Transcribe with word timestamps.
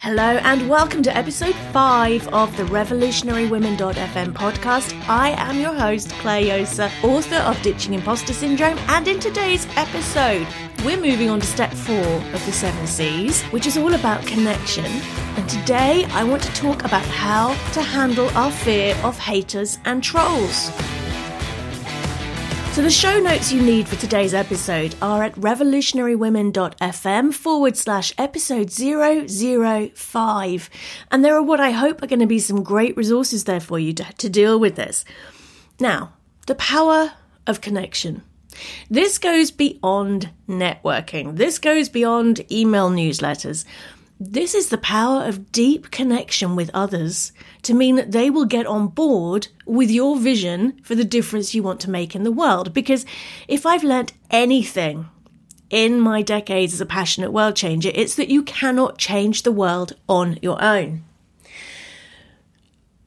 Hello 0.00 0.22
and 0.22 0.68
welcome 0.70 1.02
to 1.02 1.16
episode 1.16 1.56
5 1.72 2.28
of 2.28 2.56
the 2.56 2.62
RevolutionaryWomen.fm 2.62 4.32
podcast. 4.32 4.96
I 5.08 5.30
am 5.30 5.58
your 5.58 5.74
host, 5.74 6.10
Clare 6.20 6.60
Josa, 6.60 6.88
author 7.02 7.34
of 7.38 7.60
Ditching 7.62 7.94
Imposter 7.94 8.32
Syndrome, 8.32 8.78
and 8.86 9.08
in 9.08 9.18
today's 9.18 9.66
episode, 9.76 10.46
we're 10.84 11.00
moving 11.00 11.30
on 11.30 11.40
to 11.40 11.46
step 11.48 11.72
4 11.72 11.96
of 11.96 12.46
the 12.46 12.52
7 12.52 12.86
C's, 12.86 13.42
which 13.46 13.66
is 13.66 13.76
all 13.76 13.94
about 13.94 14.24
connection. 14.24 14.86
And 14.86 15.48
today 15.48 16.04
I 16.10 16.22
want 16.22 16.44
to 16.44 16.52
talk 16.52 16.84
about 16.84 17.04
how 17.04 17.48
to 17.72 17.82
handle 17.82 18.28
our 18.38 18.52
fear 18.52 18.94
of 19.02 19.18
haters 19.18 19.80
and 19.84 20.00
trolls. 20.00 20.70
So, 22.78 22.84
the 22.84 22.90
show 22.90 23.18
notes 23.18 23.52
you 23.52 23.60
need 23.60 23.88
for 23.88 23.96
today's 23.96 24.32
episode 24.32 24.94
are 25.02 25.24
at 25.24 25.34
revolutionarywomen.fm 25.34 27.34
forward 27.34 27.76
slash 27.76 28.14
episode 28.16 28.70
005. 28.70 30.70
And 31.10 31.24
there 31.24 31.34
are 31.34 31.42
what 31.42 31.58
I 31.58 31.72
hope 31.72 32.04
are 32.04 32.06
going 32.06 32.20
to 32.20 32.26
be 32.26 32.38
some 32.38 32.62
great 32.62 32.96
resources 32.96 33.42
there 33.42 33.58
for 33.58 33.80
you 33.80 33.92
to, 33.94 34.04
to 34.04 34.28
deal 34.28 34.60
with 34.60 34.76
this. 34.76 35.04
Now, 35.80 36.12
the 36.46 36.54
power 36.54 37.14
of 37.48 37.60
connection. 37.60 38.22
This 38.88 39.18
goes 39.18 39.50
beyond 39.50 40.30
networking, 40.48 41.36
this 41.36 41.58
goes 41.58 41.88
beyond 41.88 42.48
email 42.48 42.90
newsletters. 42.90 43.64
This 44.20 44.52
is 44.52 44.68
the 44.68 44.78
power 44.78 45.22
of 45.22 45.52
deep 45.52 45.92
connection 45.92 46.56
with 46.56 46.72
others 46.74 47.32
to 47.62 47.72
mean 47.72 47.94
that 47.94 48.10
they 48.10 48.30
will 48.30 48.46
get 48.46 48.66
on 48.66 48.88
board 48.88 49.46
with 49.64 49.92
your 49.92 50.18
vision 50.18 50.80
for 50.82 50.96
the 50.96 51.04
difference 51.04 51.54
you 51.54 51.62
want 51.62 51.78
to 51.80 51.90
make 51.90 52.16
in 52.16 52.24
the 52.24 52.32
world. 52.32 52.74
Because 52.74 53.06
if 53.46 53.64
I've 53.64 53.84
learnt 53.84 54.12
anything 54.28 55.08
in 55.70 56.00
my 56.00 56.22
decades 56.22 56.74
as 56.74 56.80
a 56.80 56.86
passionate 56.86 57.32
world 57.32 57.54
changer, 57.54 57.92
it's 57.94 58.16
that 58.16 58.28
you 58.28 58.42
cannot 58.42 58.98
change 58.98 59.44
the 59.44 59.52
world 59.52 59.92
on 60.08 60.36
your 60.42 60.60
own. 60.60 61.04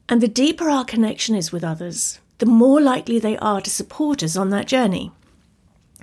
And 0.08 0.22
the 0.22 0.30
deeper 0.30 0.70
our 0.70 0.86
connection 0.86 1.36
is 1.36 1.52
with 1.52 1.64
others, 1.64 2.20
the 2.38 2.46
more 2.46 2.80
likely 2.80 3.20
they 3.20 3.38
are 3.38 3.60
to 3.60 3.70
support 3.70 4.24
us 4.24 4.38
on 4.38 4.50
that 4.52 4.68
journey. 4.68 5.12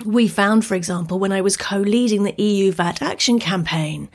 We 0.05 0.29
found, 0.29 0.65
for 0.65 0.75
example, 0.75 1.19
when 1.19 1.33
I 1.33 1.41
was 1.41 1.57
co 1.57 1.79
leading 1.79 2.23
the 2.23 2.41
EU 2.41 2.71
VAT 2.71 3.01
Action 3.01 3.37
campaign, 3.37 4.09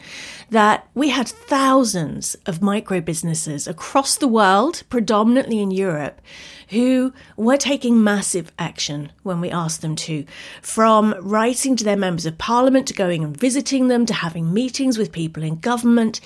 that 0.51 0.89
we 0.95 1.11
had 1.11 1.29
thousands 1.29 2.37
of 2.47 2.63
micro 2.63 3.01
businesses 3.01 3.67
across 3.69 4.17
the 4.17 4.29
world, 4.29 4.83
predominantly 4.89 5.61
in 5.61 5.71
Europe, 5.71 6.23
who 6.71 7.13
were 7.37 7.59
taking 7.59 8.03
massive 8.03 8.51
action 8.59 9.13
when 9.25 9.41
we 9.41 9.51
asked 9.51 9.83
them 9.83 9.95
to, 9.95 10.25
from 10.63 11.15
writing 11.21 11.77
to 11.77 11.85
their 11.85 11.97
members 11.97 12.25
of 12.25 12.39
parliament 12.39 12.89
to 12.89 12.95
going 12.95 13.23
and 13.23 13.37
visiting 13.37 13.89
them 13.89 14.07
to 14.07 14.15
having 14.15 14.55
meetings 14.55 14.97
with 14.97 15.13
people 15.13 15.43
in 15.43 15.57
government. 15.57 16.21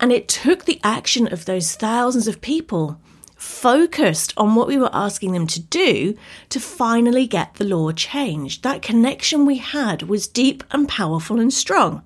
And 0.00 0.10
it 0.10 0.28
took 0.28 0.64
the 0.64 0.80
action 0.82 1.30
of 1.30 1.44
those 1.44 1.74
thousands 1.74 2.26
of 2.26 2.40
people 2.40 2.98
focused 3.42 4.32
on 4.36 4.54
what 4.54 4.68
we 4.68 4.78
were 4.78 4.94
asking 4.94 5.32
them 5.32 5.48
to 5.48 5.58
do 5.58 6.16
to 6.48 6.60
finally 6.60 7.26
get 7.26 7.54
the 7.54 7.64
law 7.64 7.90
changed. 7.90 8.62
That 8.62 8.82
connection 8.82 9.44
we 9.44 9.58
had 9.58 10.02
was 10.02 10.28
deep 10.28 10.62
and 10.70 10.88
powerful 10.88 11.40
and 11.40 11.52
strong. 11.52 12.04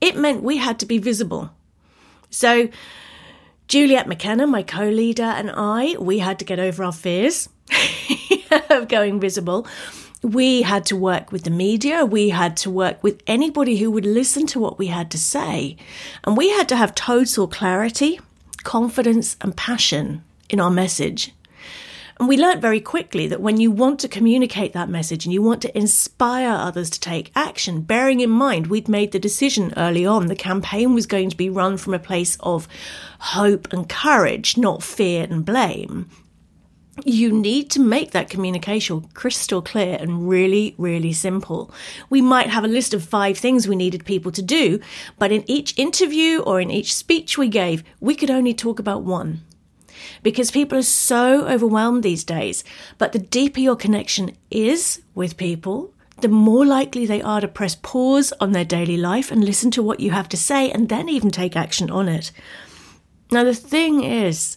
It 0.00 0.16
meant 0.16 0.42
we 0.42 0.56
had 0.56 0.78
to 0.80 0.86
be 0.86 0.96
visible. 0.96 1.50
So, 2.30 2.70
Juliet 3.68 4.08
McKenna, 4.08 4.46
my 4.46 4.62
co 4.62 4.88
leader, 4.88 5.22
and 5.22 5.50
I, 5.54 5.96
we 6.00 6.20
had 6.20 6.38
to 6.38 6.44
get 6.46 6.58
over 6.58 6.82
our 6.82 6.92
fears 6.92 7.50
of 8.70 8.88
going 8.88 9.20
visible. 9.20 9.66
We 10.22 10.62
had 10.62 10.86
to 10.86 10.96
work 10.96 11.32
with 11.32 11.44
the 11.44 11.50
media. 11.50 12.06
We 12.06 12.30
had 12.30 12.56
to 12.58 12.70
work 12.70 13.02
with 13.02 13.22
anybody 13.26 13.76
who 13.76 13.90
would 13.90 14.06
listen 14.06 14.46
to 14.48 14.60
what 14.60 14.78
we 14.78 14.86
had 14.86 15.10
to 15.10 15.18
say. 15.18 15.76
And 16.24 16.36
we 16.36 16.48
had 16.50 16.68
to 16.70 16.76
have 16.76 16.94
total 16.94 17.46
clarity, 17.46 18.20
confidence, 18.62 19.36
and 19.42 19.54
passion 19.54 20.24
in 20.52 20.60
our 20.60 20.70
message. 20.70 21.32
And 22.20 22.28
we 22.28 22.36
learnt 22.36 22.60
very 22.60 22.80
quickly 22.80 23.26
that 23.26 23.40
when 23.40 23.58
you 23.58 23.72
want 23.72 23.98
to 24.00 24.08
communicate 24.08 24.74
that 24.74 24.88
message 24.88 25.24
and 25.24 25.32
you 25.32 25.42
want 25.42 25.60
to 25.62 25.76
inspire 25.76 26.50
others 26.52 26.88
to 26.90 27.00
take 27.00 27.32
action, 27.34 27.80
bearing 27.80 28.20
in 28.20 28.30
mind 28.30 28.68
we'd 28.68 28.88
made 28.88 29.10
the 29.10 29.18
decision 29.18 29.72
early 29.76 30.06
on, 30.06 30.26
the 30.26 30.36
campaign 30.36 30.94
was 30.94 31.06
going 31.06 31.30
to 31.30 31.36
be 31.36 31.50
run 31.50 31.78
from 31.78 31.94
a 31.94 31.98
place 31.98 32.36
of 32.40 32.68
hope 33.18 33.72
and 33.72 33.88
courage, 33.88 34.56
not 34.56 34.84
fear 34.84 35.26
and 35.28 35.44
blame. 35.44 36.08
You 37.04 37.32
need 37.32 37.70
to 37.70 37.80
make 37.80 38.10
that 38.10 38.30
communication 38.30 39.08
crystal 39.14 39.62
clear 39.62 39.96
and 39.98 40.28
really, 40.28 40.74
really 40.76 41.14
simple. 41.14 41.72
We 42.08 42.20
might 42.20 42.50
have 42.50 42.62
a 42.62 42.68
list 42.68 42.92
of 42.92 43.02
five 43.02 43.38
things 43.38 43.66
we 43.66 43.74
needed 43.74 44.04
people 44.04 44.30
to 44.30 44.42
do, 44.42 44.78
but 45.18 45.32
in 45.32 45.42
each 45.50 45.76
interview 45.78 46.40
or 46.40 46.60
in 46.60 46.70
each 46.70 46.94
speech 46.94 47.38
we 47.38 47.48
gave, 47.48 47.82
we 47.98 48.14
could 48.14 48.30
only 48.30 48.52
talk 48.54 48.78
about 48.78 49.02
one 49.02 49.40
because 50.22 50.50
people 50.50 50.78
are 50.78 50.82
so 50.82 51.46
overwhelmed 51.46 52.02
these 52.02 52.24
days. 52.24 52.64
But 52.98 53.12
the 53.12 53.18
deeper 53.18 53.60
your 53.60 53.76
connection 53.76 54.36
is 54.50 55.02
with 55.14 55.36
people, 55.36 55.92
the 56.20 56.28
more 56.28 56.64
likely 56.64 57.06
they 57.06 57.20
are 57.22 57.40
to 57.40 57.48
press 57.48 57.76
pause 57.82 58.32
on 58.40 58.52
their 58.52 58.64
daily 58.64 58.96
life 58.96 59.30
and 59.30 59.44
listen 59.44 59.70
to 59.72 59.82
what 59.82 60.00
you 60.00 60.12
have 60.12 60.28
to 60.30 60.36
say 60.36 60.70
and 60.70 60.88
then 60.88 61.08
even 61.08 61.30
take 61.30 61.56
action 61.56 61.90
on 61.90 62.08
it. 62.08 62.30
Now, 63.30 63.44
the 63.44 63.54
thing 63.54 64.04
is, 64.04 64.56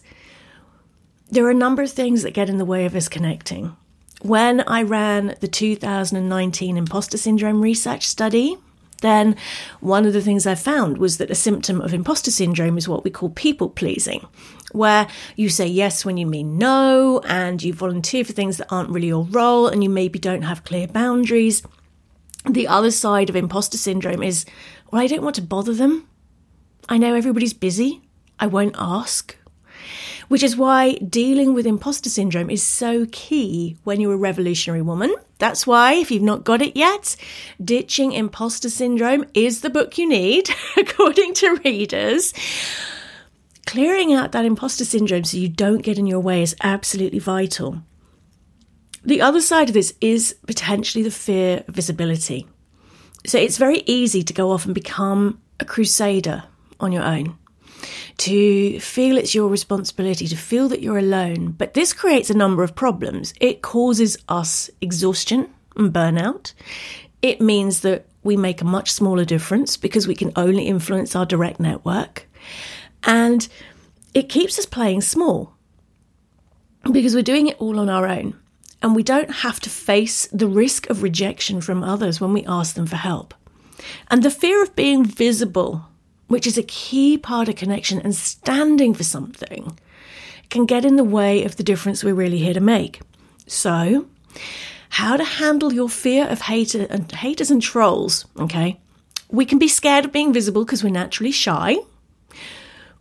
there 1.30 1.44
are 1.44 1.50
a 1.50 1.54
number 1.54 1.82
of 1.82 1.90
things 1.90 2.22
that 2.22 2.34
get 2.34 2.48
in 2.48 2.58
the 2.58 2.64
way 2.64 2.84
of 2.84 2.94
us 2.94 3.08
connecting. 3.08 3.76
When 4.22 4.60
I 4.60 4.82
ran 4.82 5.34
the 5.40 5.48
2019 5.48 6.76
imposter 6.76 7.18
syndrome 7.18 7.60
research 7.60 8.06
study, 8.06 8.56
then 9.02 9.36
one 9.80 10.06
of 10.06 10.12
the 10.12 10.20
things 10.20 10.46
I 10.46 10.54
found 10.54 10.98
was 10.98 11.18
that 11.18 11.30
a 11.30 11.34
symptom 11.34 11.80
of 11.80 11.92
imposter 11.92 12.30
syndrome 12.30 12.78
is 12.78 12.88
what 12.88 13.04
we 13.04 13.10
call 13.10 13.30
people 13.30 13.68
pleasing, 13.68 14.26
where 14.72 15.06
you 15.36 15.48
say 15.48 15.66
yes 15.66 16.04
when 16.04 16.16
you 16.16 16.26
mean 16.26 16.58
no, 16.58 17.20
and 17.26 17.62
you 17.62 17.72
volunteer 17.72 18.24
for 18.24 18.32
things 18.32 18.56
that 18.56 18.70
aren't 18.70 18.90
really 18.90 19.08
your 19.08 19.24
role, 19.24 19.68
and 19.68 19.82
you 19.82 19.90
maybe 19.90 20.18
don't 20.18 20.42
have 20.42 20.64
clear 20.64 20.86
boundaries. 20.86 21.62
The 22.48 22.68
other 22.68 22.90
side 22.90 23.28
of 23.28 23.36
imposter 23.36 23.78
syndrome 23.78 24.22
is, 24.22 24.46
well, 24.90 25.02
I 25.02 25.06
don't 25.06 25.22
want 25.22 25.36
to 25.36 25.42
bother 25.42 25.74
them. 25.74 26.08
I 26.88 26.98
know 26.98 27.14
everybody's 27.14 27.54
busy. 27.54 28.02
I 28.38 28.46
won't 28.46 28.76
ask 28.78 29.36
which 30.28 30.42
is 30.42 30.56
why 30.56 30.94
dealing 30.94 31.54
with 31.54 31.66
imposter 31.66 32.10
syndrome 32.10 32.50
is 32.50 32.62
so 32.62 33.06
key 33.12 33.76
when 33.84 34.00
you're 34.00 34.14
a 34.14 34.16
revolutionary 34.16 34.82
woman. 34.82 35.14
That's 35.38 35.66
why, 35.66 35.94
if 35.94 36.10
you've 36.10 36.22
not 36.22 36.44
got 36.44 36.62
it 36.62 36.76
yet, 36.76 37.14
Ditching 37.62 38.12
Imposter 38.12 38.70
Syndrome 38.70 39.26
is 39.34 39.60
the 39.60 39.70
book 39.70 39.98
you 39.98 40.08
need, 40.08 40.48
according 40.76 41.34
to 41.34 41.60
readers. 41.64 42.32
Clearing 43.66 44.14
out 44.14 44.32
that 44.32 44.44
imposter 44.44 44.84
syndrome 44.84 45.24
so 45.24 45.36
you 45.36 45.48
don't 45.48 45.82
get 45.82 45.98
in 45.98 46.06
your 46.06 46.20
way 46.20 46.40
is 46.40 46.54
absolutely 46.62 47.18
vital. 47.18 47.82
The 49.04 49.20
other 49.20 49.40
side 49.40 49.68
of 49.68 49.74
this 49.74 49.92
is 50.00 50.36
potentially 50.46 51.02
the 51.02 51.10
fear 51.10 51.64
of 51.66 51.74
visibility. 51.74 52.46
So 53.26 53.38
it's 53.38 53.58
very 53.58 53.82
easy 53.86 54.22
to 54.22 54.32
go 54.32 54.52
off 54.52 54.64
and 54.66 54.74
become 54.74 55.42
a 55.58 55.64
crusader 55.64 56.44
on 56.78 56.92
your 56.92 57.02
own 57.02 57.36
to 58.18 58.80
feel 58.80 59.16
it's 59.16 59.34
your 59.34 59.48
responsibility, 59.48 60.26
to 60.28 60.36
feel 60.36 60.68
that 60.68 60.82
you're 60.82 60.98
alone. 60.98 61.52
But 61.52 61.74
this 61.74 61.92
creates 61.92 62.30
a 62.30 62.36
number 62.36 62.62
of 62.62 62.74
problems. 62.74 63.34
It 63.40 63.62
causes 63.62 64.16
us 64.28 64.70
exhaustion 64.80 65.48
and 65.76 65.92
burnout. 65.92 66.52
It 67.22 67.40
means 67.40 67.80
that 67.80 68.06
we 68.22 68.36
make 68.36 68.60
a 68.60 68.64
much 68.64 68.90
smaller 68.90 69.24
difference 69.24 69.76
because 69.76 70.06
we 70.06 70.14
can 70.14 70.32
only 70.36 70.66
influence 70.66 71.14
our 71.14 71.26
direct 71.26 71.60
network. 71.60 72.28
And 73.04 73.46
it 74.14 74.28
keeps 74.28 74.58
us 74.58 74.66
playing 74.66 75.02
small 75.02 75.52
because 76.92 77.14
we're 77.14 77.22
doing 77.22 77.46
it 77.46 77.56
all 77.58 77.78
on 77.78 77.88
our 77.88 78.06
own. 78.06 78.38
And 78.82 78.94
we 78.94 79.02
don't 79.02 79.30
have 79.30 79.60
to 79.60 79.70
face 79.70 80.26
the 80.28 80.48
risk 80.48 80.88
of 80.90 81.02
rejection 81.02 81.60
from 81.60 81.82
others 81.82 82.20
when 82.20 82.32
we 82.32 82.44
ask 82.46 82.74
them 82.74 82.86
for 82.86 82.96
help. 82.96 83.34
And 84.10 84.22
the 84.22 84.30
fear 84.30 84.62
of 84.62 84.76
being 84.76 85.04
visible 85.04 85.86
which 86.28 86.46
is 86.46 86.58
a 86.58 86.62
key 86.62 87.16
part 87.16 87.48
of 87.48 87.56
connection 87.56 88.00
and 88.00 88.14
standing 88.14 88.94
for 88.94 89.04
something, 89.04 89.78
can 90.50 90.66
get 90.66 90.84
in 90.84 90.96
the 90.96 91.04
way 91.04 91.44
of 91.44 91.56
the 91.56 91.62
difference 91.62 92.02
we're 92.02 92.14
really 92.14 92.38
here 92.38 92.54
to 92.54 92.60
make. 92.60 93.00
So, 93.46 94.06
how 94.90 95.16
to 95.16 95.24
handle 95.24 95.72
your 95.72 95.88
fear 95.88 96.26
of 96.26 96.42
hater 96.42 96.86
and 96.88 97.10
haters 97.10 97.50
and 97.50 97.62
trolls, 97.62 98.26
okay? 98.38 98.80
We 99.28 99.44
can 99.44 99.58
be 99.58 99.68
scared 99.68 100.04
of 100.04 100.12
being 100.12 100.32
visible 100.32 100.64
because 100.64 100.84
we're 100.84 100.90
naturally 100.90 101.32
shy, 101.32 101.76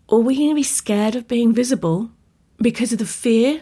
or 0.08 0.22
we 0.22 0.36
can 0.36 0.56
be 0.56 0.64
scared 0.64 1.16
of 1.16 1.28
being 1.28 1.54
visible 1.54 2.10
because 2.58 2.92
of 2.92 3.00
the 3.00 3.06
fear 3.06 3.62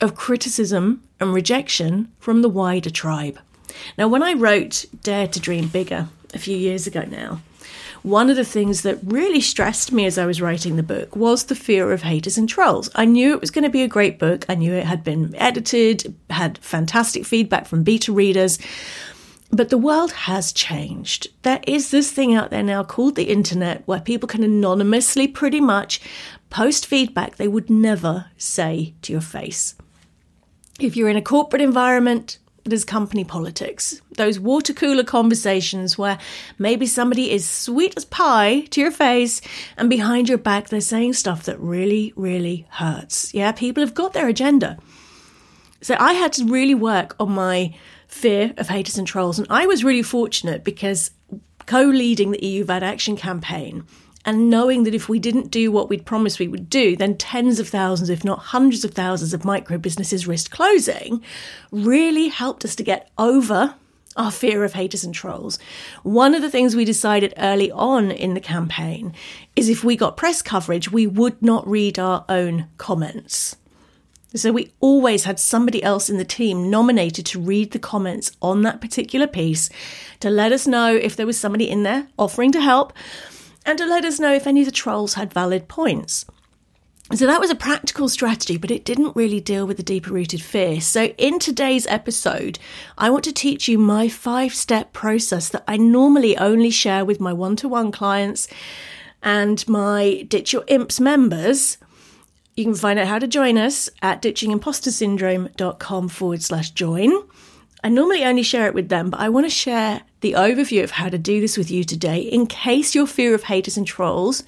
of 0.00 0.14
criticism 0.14 1.02
and 1.20 1.34
rejection 1.34 2.12
from 2.18 2.42
the 2.42 2.48
wider 2.48 2.90
tribe. 2.90 3.38
Now, 3.96 4.08
when 4.08 4.22
I 4.22 4.32
wrote 4.32 4.86
Dare 5.02 5.28
to 5.28 5.40
Dream 5.40 5.68
Bigger 5.68 6.08
a 6.32 6.38
few 6.38 6.56
years 6.56 6.86
ago 6.86 7.02
now, 7.02 7.40
one 8.02 8.30
of 8.30 8.36
the 8.36 8.44
things 8.44 8.82
that 8.82 8.98
really 9.02 9.40
stressed 9.40 9.92
me 9.92 10.06
as 10.06 10.18
I 10.18 10.26
was 10.26 10.40
writing 10.40 10.76
the 10.76 10.82
book 10.82 11.16
was 11.16 11.44
the 11.44 11.54
fear 11.54 11.92
of 11.92 12.02
haters 12.02 12.38
and 12.38 12.48
trolls. 12.48 12.90
I 12.94 13.04
knew 13.04 13.32
it 13.32 13.40
was 13.40 13.50
going 13.50 13.64
to 13.64 13.70
be 13.70 13.82
a 13.82 13.88
great 13.88 14.18
book. 14.18 14.44
I 14.48 14.54
knew 14.54 14.72
it 14.72 14.84
had 14.84 15.04
been 15.04 15.34
edited, 15.36 16.14
had 16.30 16.58
fantastic 16.58 17.24
feedback 17.24 17.66
from 17.66 17.82
beta 17.82 18.12
readers. 18.12 18.58
But 19.50 19.70
the 19.70 19.78
world 19.78 20.12
has 20.12 20.52
changed. 20.52 21.28
There 21.42 21.60
is 21.66 21.90
this 21.90 22.12
thing 22.12 22.34
out 22.34 22.50
there 22.50 22.62
now 22.62 22.84
called 22.84 23.16
the 23.16 23.30
internet 23.30 23.82
where 23.86 24.00
people 24.00 24.28
can 24.28 24.42
anonymously 24.42 25.26
pretty 25.26 25.60
much 25.60 26.00
post 26.50 26.86
feedback 26.86 27.36
they 27.36 27.48
would 27.48 27.70
never 27.70 28.26
say 28.36 28.94
to 29.02 29.12
your 29.12 29.22
face. 29.22 29.74
If 30.78 30.96
you're 30.96 31.08
in 31.08 31.16
a 31.16 31.22
corporate 31.22 31.62
environment, 31.62 32.38
there's 32.68 32.84
company 32.84 33.24
politics. 33.24 34.00
Those 34.16 34.38
water 34.38 34.72
cooler 34.72 35.04
conversations 35.04 35.98
where 35.98 36.18
maybe 36.58 36.86
somebody 36.86 37.30
is 37.30 37.48
sweet 37.48 37.94
as 37.96 38.04
pie 38.04 38.60
to 38.70 38.80
your 38.80 38.90
face 38.90 39.40
and 39.76 39.90
behind 39.90 40.28
your 40.28 40.38
back 40.38 40.68
they're 40.68 40.80
saying 40.80 41.14
stuff 41.14 41.44
that 41.44 41.58
really, 41.58 42.12
really 42.16 42.66
hurts. 42.70 43.32
Yeah, 43.34 43.52
people 43.52 43.82
have 43.82 43.94
got 43.94 44.12
their 44.12 44.28
agenda. 44.28 44.78
So 45.80 45.96
I 45.98 46.14
had 46.14 46.32
to 46.34 46.44
really 46.44 46.74
work 46.74 47.14
on 47.20 47.32
my 47.32 47.74
fear 48.08 48.52
of 48.56 48.68
haters 48.68 48.98
and 48.98 49.06
trolls. 49.06 49.38
And 49.38 49.46
I 49.50 49.66
was 49.66 49.84
really 49.84 50.02
fortunate 50.02 50.64
because 50.64 51.10
co 51.66 51.82
leading 51.82 52.30
the 52.30 52.44
EU 52.44 52.64
VAT 52.64 52.82
Action 52.82 53.16
campaign 53.16 53.84
and 54.24 54.50
knowing 54.50 54.84
that 54.84 54.94
if 54.94 55.08
we 55.08 55.18
didn't 55.18 55.50
do 55.50 55.70
what 55.70 55.88
we'd 55.88 56.06
promised 56.06 56.38
we 56.38 56.48
would 56.48 56.68
do, 56.68 56.96
then 56.96 57.16
tens 57.16 57.58
of 57.58 57.68
thousands, 57.68 58.10
if 58.10 58.24
not 58.24 58.38
hundreds 58.38 58.84
of 58.84 58.92
thousands 58.92 59.32
of 59.32 59.44
micro 59.44 59.78
businesses 59.78 60.26
risked 60.26 60.50
closing, 60.50 61.22
really 61.70 62.28
helped 62.28 62.64
us 62.64 62.74
to 62.76 62.82
get 62.82 63.10
over 63.16 63.74
our 64.16 64.30
fear 64.32 64.64
of 64.64 64.72
haters 64.72 65.04
and 65.04 65.14
trolls. 65.14 65.58
One 66.02 66.34
of 66.34 66.42
the 66.42 66.50
things 66.50 66.74
we 66.74 66.84
decided 66.84 67.32
early 67.38 67.70
on 67.70 68.10
in 68.10 68.34
the 68.34 68.40
campaign 68.40 69.14
is 69.54 69.68
if 69.68 69.84
we 69.84 69.96
got 69.96 70.16
press 70.16 70.42
coverage, 70.42 70.90
we 70.90 71.06
would 71.06 71.40
not 71.40 71.66
read 71.66 71.98
our 71.98 72.24
own 72.28 72.66
comments. 72.76 73.56
So 74.34 74.52
we 74.52 74.72
always 74.80 75.24
had 75.24 75.40
somebody 75.40 75.82
else 75.82 76.10
in 76.10 76.18
the 76.18 76.24
team 76.24 76.68
nominated 76.68 77.24
to 77.26 77.40
read 77.40 77.70
the 77.70 77.78
comments 77.78 78.32
on 78.42 78.62
that 78.62 78.80
particular 78.80 79.26
piece 79.26 79.70
to 80.20 80.28
let 80.28 80.52
us 80.52 80.66
know 80.66 80.94
if 80.94 81.16
there 81.16 81.26
was 81.26 81.38
somebody 81.38 81.70
in 81.70 81.82
there 81.82 82.08
offering 82.18 82.52
to 82.52 82.60
help 82.60 82.92
and 83.68 83.78
to 83.78 83.86
let 83.86 84.04
us 84.04 84.18
know 84.18 84.32
if 84.32 84.46
any 84.46 84.60
of 84.60 84.66
the 84.66 84.72
trolls 84.72 85.14
had 85.14 85.32
valid 85.32 85.68
points. 85.68 86.24
So 87.14 87.26
that 87.26 87.40
was 87.40 87.50
a 87.50 87.54
practical 87.54 88.08
strategy, 88.08 88.56
but 88.56 88.70
it 88.70 88.84
didn't 88.84 89.16
really 89.16 89.40
deal 89.40 89.66
with 89.66 89.76
the 89.76 89.82
deeper 89.82 90.12
rooted 90.12 90.42
fear. 90.42 90.80
So 90.80 91.04
in 91.18 91.38
today's 91.38 91.86
episode, 91.86 92.58
I 92.96 93.10
want 93.10 93.24
to 93.24 93.32
teach 93.32 93.68
you 93.68 93.78
my 93.78 94.08
five 94.08 94.54
step 94.54 94.92
process 94.92 95.48
that 95.50 95.64
I 95.68 95.76
normally 95.76 96.36
only 96.36 96.70
share 96.70 97.04
with 97.04 97.20
my 97.20 97.32
one 97.32 97.56
to 97.56 97.68
one 97.68 97.92
clients 97.92 98.48
and 99.22 99.66
my 99.68 100.26
Ditch 100.28 100.52
Your 100.52 100.64
Imps 100.66 101.00
members 101.00 101.78
you 102.58 102.64
can 102.64 102.74
find 102.74 102.98
out 102.98 103.06
how 103.06 103.20
to 103.20 103.28
join 103.28 103.56
us 103.56 103.88
at 104.02 104.20
ditchingimpostersyndrome.com 104.20 106.08
forward 106.08 106.42
slash 106.42 106.72
join. 106.72 107.12
I 107.82 107.88
normally 107.88 108.24
only 108.24 108.42
share 108.42 108.66
it 108.66 108.74
with 108.74 108.88
them, 108.88 109.10
but 109.10 109.20
I 109.20 109.28
want 109.28 109.46
to 109.46 109.50
share 109.50 110.02
the 110.20 110.32
overview 110.32 110.82
of 110.82 110.90
how 110.92 111.08
to 111.08 111.18
do 111.18 111.40
this 111.40 111.56
with 111.56 111.70
you 111.70 111.84
today 111.84 112.18
in 112.18 112.46
case 112.46 112.94
your 112.94 113.06
fear 113.06 113.34
of 113.34 113.44
haters 113.44 113.76
and 113.76 113.86
trolls 113.86 114.42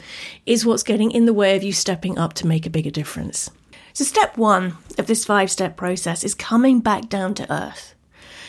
is 0.47 0.67
what's 0.67 0.83
getting 0.83 1.13
in 1.13 1.27
the 1.27 1.33
way 1.33 1.57
of 1.57 1.63
you 1.63 1.73
stepping 1.73 2.19
up 2.19 2.33
to 2.35 2.47
make 2.47 2.67
a 2.67 2.71
bigger 2.71 2.91
difference. 2.91 3.51
So, 3.93 4.05
step 4.05 4.37
one 4.37 4.77
of 4.99 5.07
this 5.07 5.25
five 5.25 5.51
step 5.51 5.77
process 5.77 6.25
is 6.25 6.35
coming 6.35 6.81
back 6.81 7.09
down 7.09 7.35
to 7.35 7.53
earth. 7.53 7.95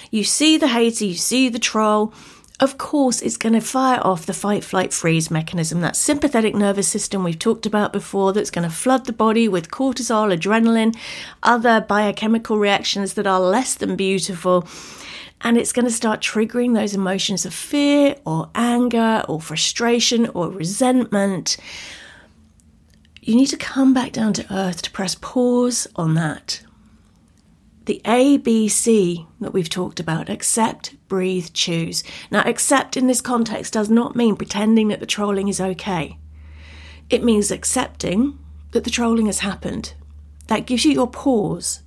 You 0.09 0.23
see 0.23 0.57
the 0.57 0.67
hater, 0.67 1.05
you 1.05 1.13
see 1.13 1.47
the 1.49 1.59
troll, 1.59 2.13
of 2.61 2.77
course, 2.77 3.23
it's 3.23 3.37
going 3.37 3.53
to 3.53 3.61
fire 3.61 3.99
off 4.03 4.27
the 4.27 4.33
fight, 4.33 4.63
flight, 4.63 4.93
freeze 4.93 5.31
mechanism, 5.31 5.81
that 5.81 5.95
sympathetic 5.95 6.53
nervous 6.53 6.87
system 6.87 7.23
we've 7.23 7.39
talked 7.39 7.65
about 7.65 7.91
before, 7.91 8.33
that's 8.33 8.51
going 8.51 8.69
to 8.69 8.73
flood 8.73 9.05
the 9.05 9.13
body 9.13 9.47
with 9.47 9.71
cortisol, 9.71 10.31
adrenaline, 10.31 10.95
other 11.41 11.81
biochemical 11.81 12.59
reactions 12.59 13.15
that 13.15 13.25
are 13.25 13.39
less 13.39 13.73
than 13.73 13.95
beautiful. 13.95 14.67
And 15.41 15.57
it's 15.57 15.73
going 15.73 15.85
to 15.85 15.91
start 15.91 16.21
triggering 16.21 16.75
those 16.75 16.93
emotions 16.93 17.47
of 17.47 17.53
fear 17.53 18.15
or 18.27 18.51
anger 18.53 19.23
or 19.27 19.41
frustration 19.41 20.27
or 20.27 20.51
resentment. 20.51 21.57
You 23.23 23.35
need 23.35 23.47
to 23.47 23.57
come 23.57 23.91
back 23.95 24.11
down 24.11 24.33
to 24.33 24.53
earth 24.53 24.83
to 24.83 24.91
press 24.91 25.15
pause 25.15 25.87
on 25.95 26.13
that 26.13 26.61
the 27.85 28.01
ABC 28.05 29.25
that 29.39 29.53
we've 29.53 29.69
talked 29.69 29.99
about 29.99 30.29
accept, 30.29 30.95
breathe, 31.07 31.49
choose. 31.53 32.03
Now, 32.29 32.41
accept 32.41 32.95
in 32.95 33.07
this 33.07 33.21
context 33.21 33.73
does 33.73 33.89
not 33.89 34.15
mean 34.15 34.35
pretending 34.35 34.89
that 34.89 34.99
the 34.99 35.05
trolling 35.05 35.47
is 35.47 35.59
okay. 35.59 36.17
It 37.09 37.23
means 37.23 37.51
accepting 37.51 38.37
that 38.71 38.83
the 38.83 38.89
trolling 38.89 39.25
has 39.25 39.39
happened. 39.39 39.93
That 40.47 40.65
gives 40.65 40.85
you 40.85 40.91
your 40.91 41.09
pause 41.09 41.81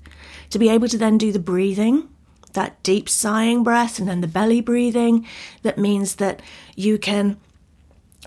to 0.50 0.58
be 0.58 0.68
able 0.68 0.88
to 0.88 0.98
then 0.98 1.16
do 1.16 1.32
the 1.32 1.38
breathing, 1.38 2.08
that 2.52 2.82
deep 2.82 3.08
sighing 3.08 3.62
breath, 3.62 3.98
and 3.98 4.08
then 4.08 4.20
the 4.20 4.26
belly 4.26 4.60
breathing. 4.60 5.26
That 5.62 5.78
means 5.78 6.16
that 6.16 6.42
you 6.74 6.98
can 6.98 7.38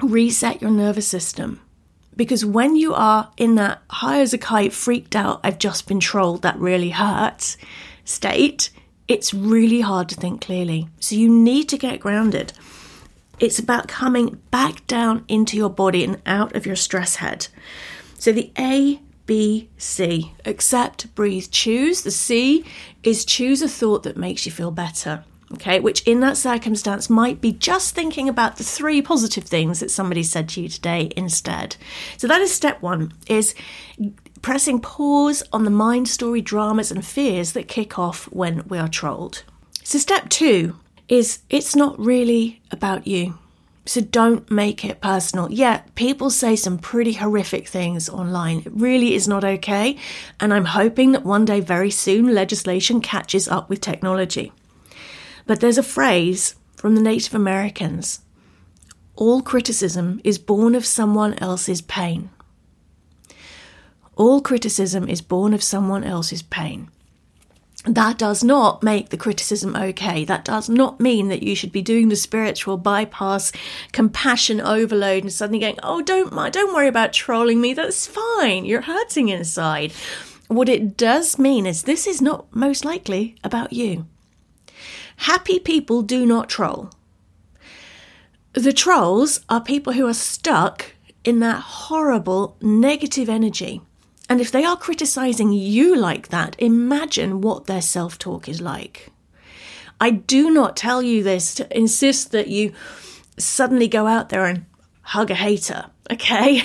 reset 0.01 0.61
your 0.61 0.71
nervous 0.71 1.07
system 1.07 1.61
because 2.17 2.43
when 2.43 2.75
you 2.75 2.93
are 2.93 3.31
in 3.37 3.55
that 3.55 3.81
high 3.89 4.19
as 4.19 4.33
a 4.33 4.37
kite, 4.37 4.73
freaked 4.73 5.15
out, 5.15 5.39
I've 5.43 5.59
just 5.59 5.87
been 5.87 5.99
trolled, 5.99 6.41
that 6.41 6.59
really 6.59 6.89
hurts 6.89 7.57
state, 8.03 8.71
it's 9.07 9.33
really 9.33 9.81
hard 9.81 10.09
to 10.09 10.15
think 10.15 10.41
clearly. 10.41 10.89
So 10.99 11.15
you 11.15 11.29
need 11.29 11.69
to 11.69 11.77
get 11.77 11.99
grounded. 11.99 12.53
It's 13.39 13.59
about 13.59 13.87
coming 13.87 14.41
back 14.49 14.85
down 14.87 15.23
into 15.27 15.55
your 15.55 15.69
body 15.69 16.03
and 16.03 16.21
out 16.25 16.55
of 16.55 16.65
your 16.65 16.75
stress 16.75 17.17
head. 17.17 17.47
So 18.17 18.31
the 18.31 18.51
A, 18.57 18.99
B, 19.25 19.69
C 19.77 20.33
accept, 20.45 21.13
breathe, 21.15 21.47
choose. 21.51 22.01
The 22.01 22.11
C 22.11 22.65
is 23.03 23.23
choose 23.25 23.61
a 23.61 23.69
thought 23.69 24.03
that 24.03 24.17
makes 24.17 24.45
you 24.45 24.51
feel 24.51 24.71
better 24.71 25.23
okay, 25.53 25.79
which 25.79 26.01
in 26.03 26.19
that 26.19 26.37
circumstance 26.37 27.09
might 27.09 27.41
be 27.41 27.51
just 27.51 27.95
thinking 27.95 28.27
about 28.27 28.57
the 28.57 28.63
three 28.63 29.01
positive 29.01 29.43
things 29.43 29.79
that 29.79 29.91
somebody 29.91 30.23
said 30.23 30.49
to 30.49 30.61
you 30.61 30.69
today 30.69 31.11
instead. 31.15 31.75
So 32.17 32.27
that 32.27 32.41
is 32.41 32.53
step 32.53 32.81
one 32.81 33.13
is 33.27 33.55
pressing 34.41 34.79
pause 34.79 35.43
on 35.51 35.63
the 35.63 35.71
mind 35.71 36.07
story 36.07 36.41
dramas 36.41 36.91
and 36.91 37.05
fears 37.05 37.53
that 37.53 37.67
kick 37.67 37.97
off 37.97 38.25
when 38.25 38.63
we 38.67 38.77
are 38.77 38.87
trolled. 38.87 39.43
So 39.83 39.97
step 39.99 40.29
two 40.29 40.75
is 41.07 41.39
it's 41.49 41.75
not 41.75 41.97
really 41.99 42.61
about 42.71 43.07
you. 43.07 43.37
So 43.85 44.01
don't 44.01 44.51
make 44.51 44.83
it 44.83 44.99
personal. 44.99 45.49
Yeah, 45.49 45.81
people 45.95 46.29
say 46.29 46.57
some 46.57 46.77
pretty 46.77 47.13
horrific 47.13 47.69
things 47.69 48.09
online. 48.09 48.59
It 48.59 48.73
really 48.73 49.15
is 49.15 49.29
not 49.29 49.45
okay. 49.45 49.97
And 50.41 50.53
I'm 50.53 50.65
hoping 50.65 51.13
that 51.13 51.23
one 51.23 51.45
day, 51.45 51.61
very 51.61 51.89
soon, 51.89 52.33
legislation 52.33 52.99
catches 52.99 53.47
up 53.47 53.69
with 53.69 53.79
technology. 53.79 54.51
But 55.47 55.61
there's 55.61 55.77
a 55.77 55.83
phrase 55.83 56.55
from 56.75 56.93
the 56.93 57.01
Native 57.01 57.33
Americans 57.33 58.19
all 59.17 59.41
criticism 59.41 60.21
is 60.23 60.37
born 60.37 60.75
of 60.75 60.85
someone 60.85 61.33
else's 61.39 61.81
pain. 61.81 62.29
All 64.15 64.41
criticism 64.41 65.09
is 65.09 65.21
born 65.21 65.55
of 65.55 65.63
someone 65.63 66.03
else's 66.03 66.43
pain. 66.43 66.89
That 67.85 68.19
does 68.19 68.43
not 68.43 68.83
make 68.83 69.09
the 69.09 69.17
criticism 69.17 69.75
okay. 69.75 70.23
That 70.23 70.45
does 70.45 70.69
not 70.69 70.99
mean 70.99 71.29
that 71.29 71.41
you 71.41 71.55
should 71.55 71.71
be 71.71 71.81
doing 71.81 72.09
the 72.09 72.15
spiritual 72.15 72.77
bypass, 72.77 73.51
compassion 73.91 74.61
overload, 74.61 75.23
and 75.23 75.33
suddenly 75.33 75.59
going, 75.59 75.79
"Oh, 75.81 76.01
don't 76.01 76.33
don't 76.51 76.73
worry 76.73 76.87
about 76.87 77.13
trolling 77.13 77.59
me. 77.59 77.73
That's 77.73 78.05
fine. 78.05 78.65
You're 78.65 78.81
hurting 78.81 79.29
inside." 79.29 79.93
What 80.47 80.69
it 80.69 80.95
does 80.95 81.39
mean 81.39 81.65
is 81.65 81.83
this 81.83 82.05
is 82.05 82.21
not 82.21 82.45
most 82.55 82.85
likely 82.85 83.35
about 83.43 83.73
you. 83.73 84.05
Happy 85.17 85.59
people 85.59 86.01
do 86.01 86.25
not 86.25 86.49
troll. 86.49 86.91
The 88.53 88.73
trolls 88.73 89.41
are 89.49 89.61
people 89.61 89.93
who 89.93 90.07
are 90.07 90.13
stuck 90.13 90.93
in 91.23 91.39
that 91.41 91.59
horrible 91.59 92.55
negative 92.61 93.29
energy. 93.29 93.81
And 94.29 94.41
if 94.41 94.51
they 94.51 94.63
are 94.63 94.77
criticizing 94.77 95.51
you 95.51 95.95
like 95.95 96.29
that, 96.29 96.55
imagine 96.59 97.41
what 97.41 97.65
their 97.65 97.81
self 97.81 98.17
talk 98.17 98.47
is 98.47 98.61
like. 98.61 99.09
I 99.99 100.11
do 100.11 100.51
not 100.51 100.77
tell 100.77 101.01
you 101.01 101.23
this 101.23 101.55
to 101.55 101.77
insist 101.77 102.31
that 102.31 102.47
you 102.47 102.73
suddenly 103.37 103.87
go 103.87 104.07
out 104.07 104.29
there 104.29 104.45
and 104.45 104.65
hug 105.01 105.31
a 105.31 105.35
hater, 105.35 105.85
okay? 106.11 106.61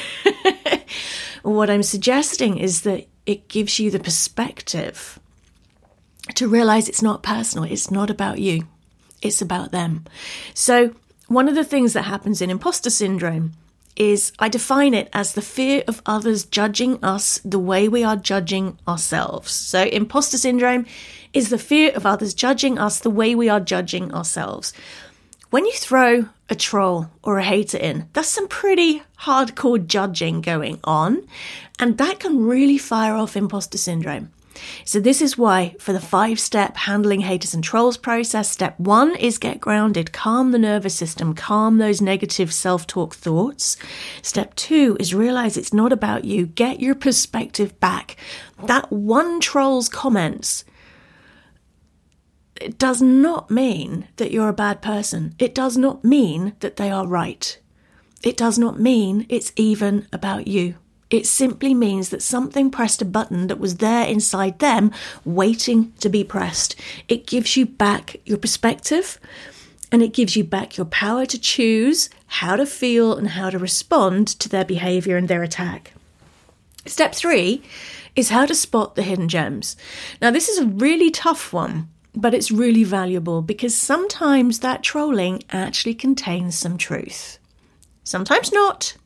what 1.43 1.71
I'm 1.71 1.83
suggesting 1.83 2.59
is 2.59 2.83
that 2.83 3.07
it 3.27 3.49
gives 3.49 3.79
you 3.79 3.91
the 3.91 4.01
perspective 4.01 5.19
to 6.37 6.49
realize 6.49 6.89
it's 6.89 7.03
not 7.03 7.23
personal, 7.23 7.65
it's 7.65 7.91
not 7.91 8.11
about 8.11 8.39
you, 8.39 8.67
it's 9.21 9.43
about 9.43 9.73
them. 9.73 10.05
So, 10.55 10.95
one 11.29 11.49
of 11.49 11.55
the 11.55 11.65
things 11.65 11.93
that 11.95 12.03
happens 12.03 12.43
in 12.43 12.51
imposter 12.51 12.91
syndrome 12.91 13.53
is 13.97 14.33
I 14.39 14.49
define 14.49 14.95
it 14.95 15.09
as 15.13 15.33
the 15.33 15.43
fear 15.43 15.83
of 15.87 16.03
others 16.07 16.45
judging 16.45 17.03
us 17.05 17.41
the 17.45 17.59
way 17.59 17.89
we 17.89 18.03
are 18.05 18.17
judging 18.17 18.79
ourselves. 18.89 19.53
So, 19.53 19.83
imposter 19.83 20.39
syndrome 20.39 20.87
is 21.33 21.49
the 21.49 21.59
fear 21.59 21.93
of 21.93 22.07
others 22.07 22.35
judging 22.35 22.79
us 22.79 22.99
the 22.99 23.11
way 23.11 23.35
we 23.35 23.49
are 23.49 23.61
judging 23.61 24.13
ourselves. 24.13 24.73
When 25.51 25.67
you 25.67 25.73
throw 25.73 26.29
a 26.49 26.55
troll 26.55 27.09
or 27.23 27.39
a 27.39 27.45
hater 27.45 27.77
in, 27.77 28.09
there's 28.15 28.27
some 28.29 28.49
pretty 28.49 29.03
hardcore 29.21 29.87
judging 29.87 30.41
going 30.41 30.81
on, 30.85 31.27
and 31.79 31.99
that 31.99 32.21
can 32.21 32.47
really 32.47 32.79
fire 32.79 33.15
off 33.15 33.37
imposter 33.37 33.79
syndrome. 33.79 34.31
So, 34.85 35.01
this 35.01 35.23
is 35.23 35.39
why 35.39 35.75
for 35.79 35.93
the 35.93 36.01
five 36.01 36.39
step 36.39 36.77
handling 36.77 37.21
haters 37.21 37.55
and 37.55 37.63
trolls 37.63 37.97
process, 37.97 38.51
step 38.51 38.79
one 38.79 39.17
is 39.17 39.39
get 39.39 39.61
grounded, 39.61 40.13
calm 40.13 40.53
the 40.53 40.59
nervous 40.59 40.95
system, 40.95 41.35
calm 41.35 41.79
those 41.79 42.01
negative 42.01 42.53
self 42.53 42.87
talk 42.87 43.15
thoughts. 43.15 43.77
Step 44.23 44.55
two 44.55 44.97
is 45.01 45.15
realize 45.15 45.57
it's 45.57 45.73
not 45.73 45.93
about 45.93 46.25
you, 46.25 46.47
get 46.47 46.81
your 46.81 46.95
perspective 46.95 47.79
back. 47.81 48.17
That 48.65 48.93
one 48.93 49.41
troll's 49.41 49.89
comments 49.89 50.65
it 52.63 52.79
does 52.79 53.03
not 53.03 53.51
mean 53.51 54.07
that 54.17 54.31
you're 54.31 54.49
a 54.49 54.53
bad 54.53 54.81
person. 54.83 55.35
It 55.39 55.53
does 55.55 55.77
not 55.77 56.05
mean 56.05 56.55
that 56.61 56.77
they 56.77 56.91
are 56.91 57.07
right. 57.07 57.59
It 58.23 58.37
does 58.37 58.57
not 58.57 58.79
mean 58.79 59.27
it's 59.29 59.53
even 59.57 60.07
about 60.13 60.47
you. 60.47 60.77
It 61.13 61.27
simply 61.27 61.75
means 61.75 62.09
that 62.09 62.23
something 62.23 62.71
pressed 62.71 63.03
a 63.03 63.05
button 63.05 63.49
that 63.49 63.61
was 63.61 63.77
there 63.77 64.07
inside 64.07 64.61
them 64.61 64.91
waiting 65.27 65.93
to 66.01 66.09
be 66.09 66.25
pressed. 66.25 66.75
It 67.07 67.27
gives 67.27 67.55
you 67.55 67.67
back 67.67 68.17
your 68.25 68.39
perspective 68.39 69.21
and 69.93 70.03
it 70.03 70.15
gives 70.15 70.37
you 70.37 70.43
back 70.43 70.79
your 70.79 70.87
power 70.87 71.27
to 71.27 71.39
choose 71.39 72.09
how 72.27 72.57
to 72.57 72.65
feel 72.65 73.15
and 73.15 73.29
how 73.29 73.51
to 73.51 73.59
respond 73.59 74.27
to 74.27 74.49
their 74.49 74.65
behavior 74.65 75.19
and 75.19 75.29
their 75.29 75.43
attack. 75.43 75.93
Step 76.87 77.15
three 77.15 77.63
is 78.17 78.31
how 78.31 78.47
to 78.47 78.55
spot 78.55 78.95
the 78.95 79.03
hidden 79.03 79.29
gems. 79.29 79.77
Now, 80.23 80.31
this 80.31 80.49
is 80.49 80.59
a 80.59 80.67
really 80.67 81.11
tough 81.11 81.53
one, 81.53 81.91
but 82.15 82.33
it's 82.33 82.51
really 82.51 82.85
valuable 82.85 83.43
because 83.43 83.77
sometimes 83.77 84.61
that 84.61 84.83
trolling 84.83 85.43
actually 85.51 85.95
contains 85.95 86.57
some 86.57 86.79
truth. 86.79 87.39
Sometimes 88.03 88.51
not. 88.51 88.97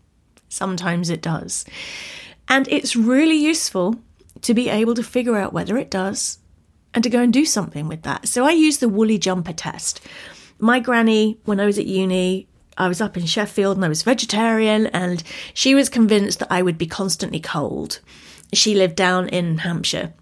Sometimes 0.48 1.10
it 1.10 1.22
does. 1.22 1.64
And 2.48 2.68
it's 2.68 2.96
really 2.96 3.36
useful 3.36 3.96
to 4.42 4.54
be 4.54 4.68
able 4.68 4.94
to 4.94 5.02
figure 5.02 5.36
out 5.36 5.52
whether 5.52 5.76
it 5.76 5.90
does 5.90 6.38
and 6.94 7.02
to 7.02 7.10
go 7.10 7.20
and 7.20 7.32
do 7.32 7.44
something 7.44 7.88
with 7.88 8.02
that. 8.02 8.28
So 8.28 8.44
I 8.44 8.52
use 8.52 8.78
the 8.78 8.88
woolly 8.88 9.18
jumper 9.18 9.52
test. 9.52 10.00
My 10.58 10.80
granny, 10.80 11.38
when 11.44 11.60
I 11.60 11.66
was 11.66 11.78
at 11.78 11.86
uni, 11.86 12.48
I 12.78 12.88
was 12.88 13.00
up 13.00 13.16
in 13.16 13.26
Sheffield 13.26 13.76
and 13.76 13.84
I 13.84 13.88
was 13.88 14.02
vegetarian, 14.02 14.86
and 14.88 15.22
she 15.54 15.74
was 15.74 15.88
convinced 15.88 16.38
that 16.40 16.52
I 16.52 16.62
would 16.62 16.78
be 16.78 16.86
constantly 16.86 17.40
cold. 17.40 18.00
She 18.52 18.74
lived 18.74 18.96
down 18.96 19.28
in 19.28 19.58
Hampshire. 19.58 20.12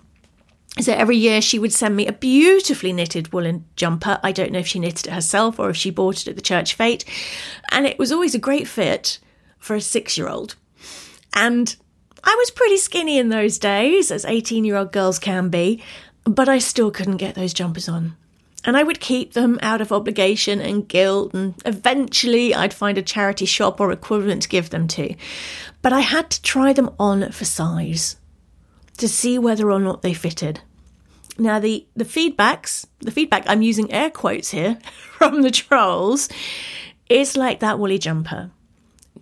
So 0.80 0.92
every 0.92 1.16
year 1.16 1.40
she 1.40 1.58
would 1.58 1.72
send 1.72 1.94
me 1.94 2.06
a 2.06 2.12
beautifully 2.12 2.92
knitted 2.92 3.32
woolen 3.32 3.64
jumper. 3.76 4.18
I 4.24 4.32
don't 4.32 4.50
know 4.50 4.58
if 4.58 4.66
she 4.66 4.80
knitted 4.80 5.06
it 5.06 5.12
herself 5.12 5.60
or 5.60 5.70
if 5.70 5.76
she 5.76 5.90
bought 5.90 6.22
it 6.22 6.28
at 6.28 6.36
the 6.36 6.42
church 6.42 6.74
fete. 6.74 7.04
And 7.70 7.86
it 7.86 7.98
was 7.98 8.10
always 8.10 8.34
a 8.34 8.40
great 8.40 8.66
fit 8.66 9.20
for 9.64 9.74
a 9.74 9.80
six 9.80 10.18
year 10.18 10.28
old. 10.28 10.56
And 11.34 11.74
I 12.22 12.34
was 12.38 12.50
pretty 12.50 12.76
skinny 12.76 13.18
in 13.18 13.30
those 13.30 13.58
days, 13.58 14.10
as 14.10 14.24
18 14.24 14.64
year 14.64 14.76
old 14.76 14.92
girls 14.92 15.18
can 15.18 15.48
be, 15.48 15.82
but 16.24 16.48
I 16.48 16.58
still 16.58 16.90
couldn't 16.90 17.16
get 17.16 17.34
those 17.34 17.54
jumpers 17.54 17.88
on. 17.88 18.16
And 18.66 18.76
I 18.76 18.82
would 18.82 19.00
keep 19.00 19.32
them 19.32 19.58
out 19.62 19.80
of 19.80 19.92
obligation 19.92 20.60
and 20.60 20.88
guilt, 20.88 21.34
and 21.34 21.54
eventually 21.66 22.54
I'd 22.54 22.72
find 22.72 22.96
a 22.96 23.02
charity 23.02 23.44
shop 23.46 23.80
or 23.80 23.90
equivalent 23.90 24.42
to 24.42 24.48
give 24.48 24.70
them 24.70 24.86
to. 24.88 25.14
But 25.82 25.92
I 25.92 26.00
had 26.00 26.30
to 26.30 26.42
try 26.42 26.72
them 26.72 26.90
on 26.98 27.30
for 27.32 27.44
size 27.44 28.16
to 28.98 29.08
see 29.08 29.38
whether 29.38 29.70
or 29.70 29.80
not 29.80 30.02
they 30.02 30.14
fitted. 30.14 30.60
Now 31.36 31.58
the 31.58 31.86
the 31.96 32.04
feedbacks, 32.04 32.86
the 33.00 33.10
feedback 33.10 33.44
I'm 33.46 33.62
using 33.62 33.90
air 33.92 34.10
quotes 34.10 34.50
here 34.50 34.78
from 35.18 35.42
the 35.42 35.50
trolls 35.50 36.28
is 37.08 37.36
like 37.36 37.60
that 37.60 37.78
woolly 37.78 37.98
jumper 37.98 38.50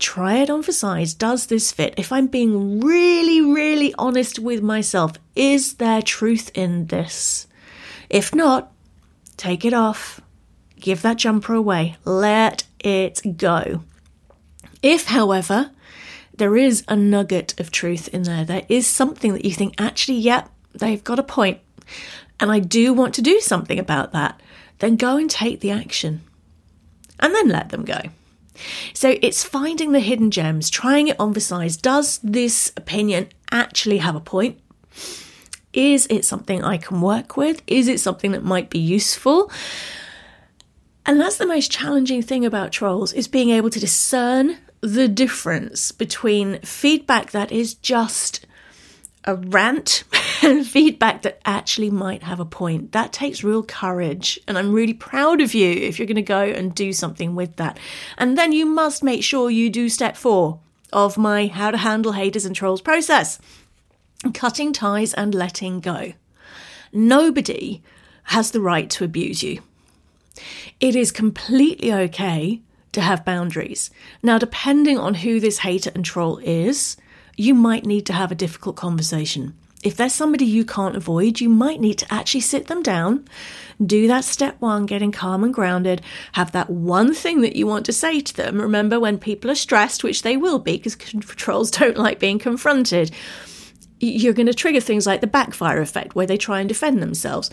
try 0.03 0.39
it 0.39 0.51
on 0.51 0.63
for 0.63 0.73
size. 0.73 1.15
Does 1.15 1.47
this 1.47 1.73
fit? 1.73 1.95
If 1.97 2.13
I'm 2.13 2.27
being 2.27 2.81
really, 2.81 3.41
really 3.41 3.95
honest 3.97 4.39
with 4.39 4.61
myself, 4.63 5.13
is 5.37 5.75
there 5.75 6.03
truth 6.03 6.51
in 6.55 6.87
this? 6.89 7.47
If 8.11 8.35
not, 8.35 8.73
take 9.37 9.65
it 9.65 9.73
off. 9.73 10.21
Give 10.79 11.01
that 11.03 11.17
jumper 11.17 11.55
away. 11.55 11.97
Let 12.05 12.65
it 12.81 13.23
go. 13.37 13.85
If, 14.83 15.07
however, 15.07 15.71
there 16.37 16.57
is 16.57 16.83
a 16.89 16.97
nugget 16.97 17.59
of 17.61 17.71
truth 17.71 18.09
in 18.09 18.25
there, 18.25 18.45
there 18.45 18.67
is 18.69 18.87
something 18.87 19.33
that 19.33 19.45
you 19.45 19.53
think, 19.53 19.75
actually, 19.79 20.19
yep, 20.19 20.51
they've 20.75 21.05
got 21.05 21.21
a 21.21 21.23
point, 21.23 21.61
and 22.41 22.51
I 22.51 22.59
do 22.59 22.93
want 22.93 23.15
to 23.15 23.23
do 23.23 23.39
something 23.41 23.79
about 23.79 24.13
that, 24.13 24.41
then 24.81 24.97
go 24.97 25.17
and 25.17 25.31
take 25.31 25.61
the 25.61 25.71
action. 25.71 26.23
And 27.21 27.33
then 27.33 27.49
let 27.49 27.69
them 27.69 27.85
go. 27.85 28.01
So 28.95 29.17
it's 29.23 29.45
finding 29.45 29.93
the 29.93 30.01
hidden 30.01 30.31
gems, 30.31 30.71
trying 30.71 31.09
it 31.09 31.19
on 31.19 31.35
for 31.35 31.41
size. 31.41 31.77
Does 31.77 32.19
this 32.23 32.73
opinion 32.77 33.29
actually 33.51 33.99
have 33.99 34.15
a 34.15 34.21
point? 34.21 34.59
Is 35.73 36.07
it 36.11 36.25
something 36.25 36.63
I 36.63 36.77
can 36.77 37.01
work 37.01 37.37
with? 37.37 37.63
Is 37.67 37.89
it 37.89 38.01
something 38.01 38.33
that 38.33 38.45
might 38.45 38.69
be 38.69 38.79
useful? 38.79 39.51
And 41.07 41.21
that's 41.21 41.39
the 41.39 41.47
most 41.47 41.71
challenging 41.71 42.23
thing 42.23 42.45
about 42.45 42.73
trolls 42.73 43.13
is 43.13 43.27
being 43.27 43.51
able 43.51 43.71
to 43.71 43.81
discern 43.81 44.59
the 44.81 45.09
difference 45.09 45.93
between 45.93 46.61
feedback 46.61 47.31
that 47.31 47.51
is 47.51 47.75
just 47.75 48.47
a 49.25 49.37
rant 49.37 50.05
and 50.43 50.67
feedback 50.77 51.23
that 51.23 51.41
actually 51.45 51.91
might 51.91 52.23
have 52.23 52.41
a 52.41 52.45
point. 52.45 52.93
That 52.93 53.13
takes 53.13 53.45
real 53.45 53.63
courage. 53.63 54.39
And 54.47 54.59
I'm 54.59 54.73
really 54.73 54.95
proud 54.95 55.41
of 55.41 55.55
you 55.55 55.71
if 55.71 55.99
you're 55.99 56.07
going 56.07 56.17
to 56.17 56.23
go 56.23 56.43
and 56.43 56.75
do 56.75 56.93
something 56.93 57.35
with 57.35 57.57
that. 57.57 57.79
And 58.19 58.37
then 58.37 58.53
you 58.53 58.67
must 58.67 59.03
make 59.03 59.23
sure 59.23 59.51
you 59.51 59.71
do 59.71 59.89
step 59.89 60.17
four 60.17 60.61
of 60.93 61.17
my 61.17 61.47
how 61.47 61.71
to 61.71 61.79
handle 61.79 62.13
haters 62.13 62.45
and 62.45 62.55
trolls 62.55 62.83
process 62.83 63.39
cutting 64.35 64.73
ties 64.73 65.13
and 65.15 65.35
letting 65.35 65.81
go. 65.81 66.13
Nobody 66.93 67.83
has 68.25 68.51
the 68.51 68.61
right 68.61 68.89
to 68.91 69.05
abuse 69.05 69.43
you. 69.43 69.61
It 70.81 70.95
is 70.95 71.11
completely 71.11 71.93
okay 71.93 72.61
to 72.93 73.01
have 73.01 73.25
boundaries. 73.25 73.91
Now, 74.23 74.39
depending 74.39 74.99
on 74.99 75.15
who 75.15 75.41
this 75.41 75.59
hater 75.59 75.91
and 75.95 76.05
troll 76.05 76.39
is, 76.39 76.97
you 77.37 77.55
might 77.55 77.87
need 77.87 78.07
to 78.07 78.13
have 78.13 78.31
a 78.31 78.37
difficult 78.37 78.77
conversation. 78.77 79.57
If 79.83 79.97
there's 79.97 80.13
somebody 80.13 80.45
you 80.45 80.65
can't 80.65 80.97
avoid, 80.97 81.41
you 81.41 81.49
might 81.49 81.81
need 81.81 81.99
to 81.99 82.15
actually 82.15 82.43
sit 82.43 82.69
them 82.69 82.83
down, 82.83 83.27
do 83.85 84.07
that 84.07 84.25
step 84.25 84.61
one, 84.61 84.87
getting 84.87 85.11
calm 85.11 85.43
and 85.43 85.53
grounded, 85.53 86.03
have 86.33 86.53
that 86.53 86.71
one 86.71 87.15
thing 87.15 87.41
that 87.41 87.57
you 87.57 87.67
want 87.67 87.87
to 87.87 87.93
say 87.93 88.21
to 88.21 88.37
them. 88.37 88.61
Remember, 88.61 89.01
when 89.01 89.19
people 89.19 89.51
are 89.51 89.57
stressed, 89.57 90.05
which 90.05 90.23
they 90.23 90.37
will 90.37 90.61
be 90.61 90.77
because 90.77 90.95
trolls 90.97 91.71
don't 91.73 91.97
like 91.97 92.21
being 92.21 92.39
confronted, 92.39 93.11
you're 93.99 94.33
going 94.33 94.47
to 94.47 94.55
trigger 94.55 94.81
things 94.81 95.07
like 95.07 95.21
the 95.21 95.27
backfire 95.27 95.81
effect 95.81 96.15
where 96.15 96.27
they 96.27 96.37
try 96.37 96.61
and 96.61 96.69
defend 96.69 97.03
themselves. 97.03 97.51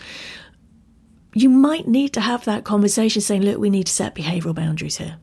You 1.34 1.48
might 1.48 1.88
need 1.88 2.12
to 2.14 2.20
have 2.20 2.44
that 2.44 2.64
conversation 2.64 3.22
saying, 3.22 3.42
look, 3.42 3.58
we 3.58 3.70
need 3.70 3.86
to 3.86 3.92
set 3.92 4.14
behavioural 4.14 4.54
boundaries 4.54 4.96
here. 4.96 5.18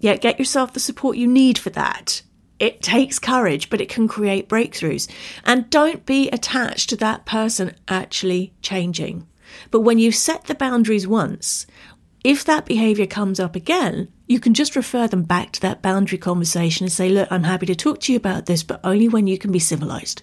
Yeah, 0.00 0.16
get 0.16 0.38
yourself 0.38 0.72
the 0.72 0.80
support 0.80 1.16
you 1.16 1.26
need 1.26 1.56
for 1.58 1.70
that. 1.70 2.22
It 2.58 2.82
takes 2.82 3.18
courage, 3.18 3.68
but 3.68 3.80
it 3.80 3.88
can 3.88 4.06
create 4.06 4.48
breakthroughs. 4.48 5.10
And 5.44 5.68
don't 5.70 6.06
be 6.06 6.30
attached 6.30 6.88
to 6.90 6.96
that 6.96 7.26
person 7.26 7.74
actually 7.88 8.54
changing. 8.62 9.26
But 9.70 9.80
when 9.80 9.98
you 9.98 10.12
set 10.12 10.44
the 10.44 10.54
boundaries 10.54 11.06
once, 11.06 11.66
if 12.22 12.44
that 12.44 12.64
behavior 12.64 13.06
comes 13.06 13.38
up 13.38 13.54
again, 13.54 14.08
you 14.26 14.40
can 14.40 14.54
just 14.54 14.76
refer 14.76 15.06
them 15.06 15.22
back 15.22 15.52
to 15.52 15.60
that 15.60 15.82
boundary 15.82 16.18
conversation 16.18 16.84
and 16.84 16.92
say, 16.92 17.08
Look, 17.08 17.28
I'm 17.30 17.42
happy 17.42 17.66
to 17.66 17.74
talk 17.74 18.00
to 18.00 18.12
you 18.12 18.16
about 18.16 18.46
this, 18.46 18.62
but 18.62 18.80
only 18.82 19.08
when 19.08 19.26
you 19.26 19.36
can 19.36 19.52
be 19.52 19.58
civilized, 19.58 20.22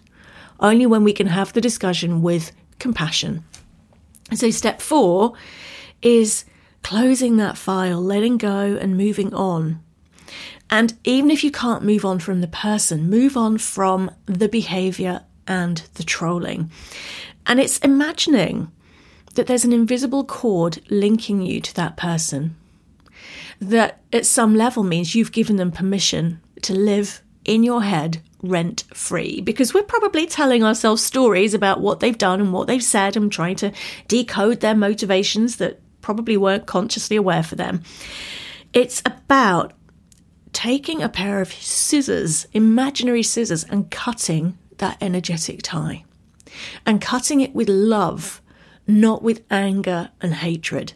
only 0.59 0.85
when 0.85 1.03
we 1.03 1.13
can 1.13 1.27
have 1.27 1.53
the 1.53 1.61
discussion 1.61 2.21
with 2.21 2.51
compassion. 2.79 3.43
So, 4.33 4.49
step 4.49 4.81
four 4.81 5.33
is 6.01 6.45
closing 6.81 7.37
that 7.37 7.57
file, 7.57 8.01
letting 8.01 8.37
go, 8.37 8.77
and 8.81 8.97
moving 8.97 9.33
on. 9.35 9.83
And 10.71 10.97
even 11.03 11.29
if 11.29 11.43
you 11.43 11.51
can't 11.51 11.83
move 11.83 12.05
on 12.05 12.19
from 12.19 12.39
the 12.39 12.47
person, 12.47 13.09
move 13.09 13.35
on 13.35 13.57
from 13.57 14.09
the 14.25 14.47
behavior 14.47 15.21
and 15.45 15.77
the 15.95 16.03
trolling. 16.03 16.71
And 17.45 17.59
it's 17.59 17.77
imagining 17.79 18.71
that 19.35 19.47
there's 19.47 19.65
an 19.65 19.73
invisible 19.73 20.23
cord 20.23 20.81
linking 20.89 21.41
you 21.41 21.59
to 21.61 21.75
that 21.75 21.97
person. 21.97 22.55
That 23.59 24.01
at 24.11 24.25
some 24.25 24.55
level 24.55 24.83
means 24.83 25.13
you've 25.13 25.31
given 25.31 25.57
them 25.57 25.71
permission 25.71 26.39
to 26.63 26.73
live 26.73 27.21
in 27.43 27.63
your 27.63 27.83
head 27.83 28.21
rent 28.41 28.83
free 28.93 29.41
because 29.41 29.73
we're 29.73 29.83
probably 29.83 30.25
telling 30.25 30.63
ourselves 30.63 31.03
stories 31.03 31.53
about 31.53 31.81
what 31.81 31.99
they've 31.99 32.17
done 32.17 32.39
and 32.39 32.53
what 32.53 32.67
they've 32.67 32.83
said 32.83 33.15
and 33.15 33.31
trying 33.31 33.55
to 33.55 33.71
decode 34.07 34.61
their 34.61 34.75
motivations 34.75 35.57
that 35.57 35.79
probably 36.01 36.37
weren't 36.37 36.65
consciously 36.65 37.15
aware 37.15 37.43
for 37.43 37.55
them. 37.55 37.83
It's 38.73 39.01
about 39.05 39.73
taking 40.53 41.01
a 41.01 41.09
pair 41.09 41.41
of 41.41 41.51
scissors, 41.53 42.47
imaginary 42.53 43.23
scissors, 43.23 43.63
and 43.63 43.89
cutting 43.91 44.57
that 44.77 44.97
energetic 45.01 45.61
tie. 45.61 46.03
And 46.85 47.01
cutting 47.01 47.41
it 47.41 47.55
with 47.55 47.69
love, 47.69 48.41
not 48.85 49.23
with 49.23 49.43
anger 49.49 50.09
and 50.21 50.33
hatred. 50.33 50.93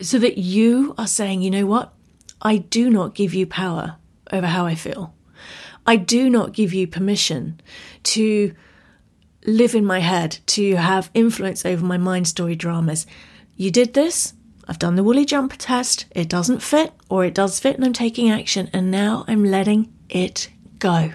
So 0.00 0.18
that 0.18 0.38
you 0.38 0.94
are 0.96 1.06
saying, 1.06 1.42
you 1.42 1.50
know 1.50 1.66
what? 1.66 1.92
I 2.40 2.58
do 2.58 2.90
not 2.90 3.14
give 3.14 3.34
you 3.34 3.46
power 3.46 3.96
over 4.32 4.46
how 4.46 4.66
I 4.66 4.74
feel. 4.74 5.14
I 5.86 5.96
do 5.96 6.28
not 6.28 6.52
give 6.52 6.72
you 6.72 6.86
permission 6.86 7.60
to 8.04 8.54
live 9.46 9.74
in 9.74 9.84
my 9.84 10.00
head, 10.00 10.38
to 10.46 10.74
have 10.76 11.10
influence 11.14 11.64
over 11.64 11.84
my 11.84 11.96
mind 11.96 12.26
story 12.26 12.56
dramas. 12.56 13.06
You 13.56 13.70
did 13.70 13.94
this, 13.94 14.34
I've 14.68 14.78
done 14.78 14.96
the 14.96 15.04
woolly 15.04 15.24
jumper 15.24 15.56
test, 15.56 16.06
it 16.10 16.28
doesn't 16.28 16.62
fit, 16.62 16.92
or 17.08 17.24
it 17.24 17.34
does 17.34 17.60
fit 17.60 17.76
and 17.76 17.84
I'm 17.84 17.92
taking 17.92 18.30
action, 18.30 18.68
and 18.72 18.90
now 18.90 19.24
I'm 19.28 19.44
letting 19.44 19.92
it 20.08 20.48
go. 20.78 21.12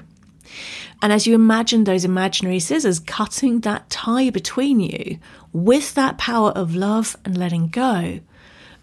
And 1.02 1.12
as 1.12 1.26
you 1.26 1.34
imagine 1.34 1.84
those 1.84 2.06
imaginary 2.06 2.60
scissors 2.60 3.00
cutting 3.00 3.62
that 3.62 3.90
tie 3.90 4.30
between 4.30 4.80
you 4.80 5.18
with 5.52 5.96
that 5.96 6.18
power 6.18 6.52
of 6.52 6.76
love 6.76 7.18
and 7.26 7.38
letting 7.38 7.70
go, 7.70 8.20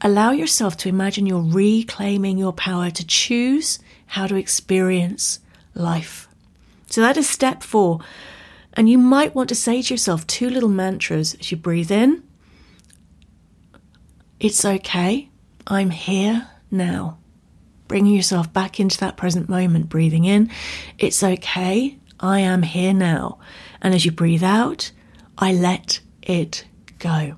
allow 0.01 0.33
yourself 0.33 0.77
to 0.79 0.89
imagine 0.89 1.27
you're 1.27 1.41
reclaiming 1.41 2.37
your 2.37 2.53
power 2.53 2.91
to 2.91 3.07
choose 3.07 3.79
how 4.07 4.27
to 4.27 4.37
experience 4.37 5.41
life. 5.75 6.29
So 6.89 7.01
that 7.03 7.17
is 7.17 7.29
step 7.29 7.63
four. 7.63 8.01
And 8.75 8.89
you 8.89 8.99
might 8.99 9.35
want 9.35 9.49
to 9.51 9.55
say 9.55 9.83
to 9.83 9.95
yourself 9.95 10.27
two 10.27 10.51
little 10.51 10.69
mantras 10.69 11.35
as 11.35 11.51
you 11.51 11.57
breathe 11.57 11.91
in 11.91 12.23
It's 14.41 14.65
okay. 14.65 15.31
I'm 15.67 15.91
here 15.91 16.49
now. 16.71 17.19
Bringing 17.89 18.15
yourself 18.15 18.53
back 18.53 18.79
into 18.79 18.99
that 18.99 19.17
present 19.17 19.49
moment, 19.49 19.89
breathing 19.89 20.25
in. 20.25 20.51
It's 20.97 21.23
okay. 21.25 21.99
I 22.21 22.41
am 22.41 22.63
here 22.63 22.95
now. 22.95 23.41
And 23.83 23.95
as 23.95 24.05
you 24.05 24.13
breathe 24.13 24.45
out, 24.45 24.93
I 25.37 25.53
let 25.53 26.01
it 26.23 26.65
go. 27.01 27.35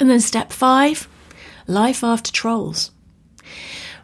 And 0.00 0.08
then 0.08 0.20
step 0.20 0.50
five 0.50 1.08
life 1.66 2.02
after 2.02 2.32
trolls. 2.32 2.90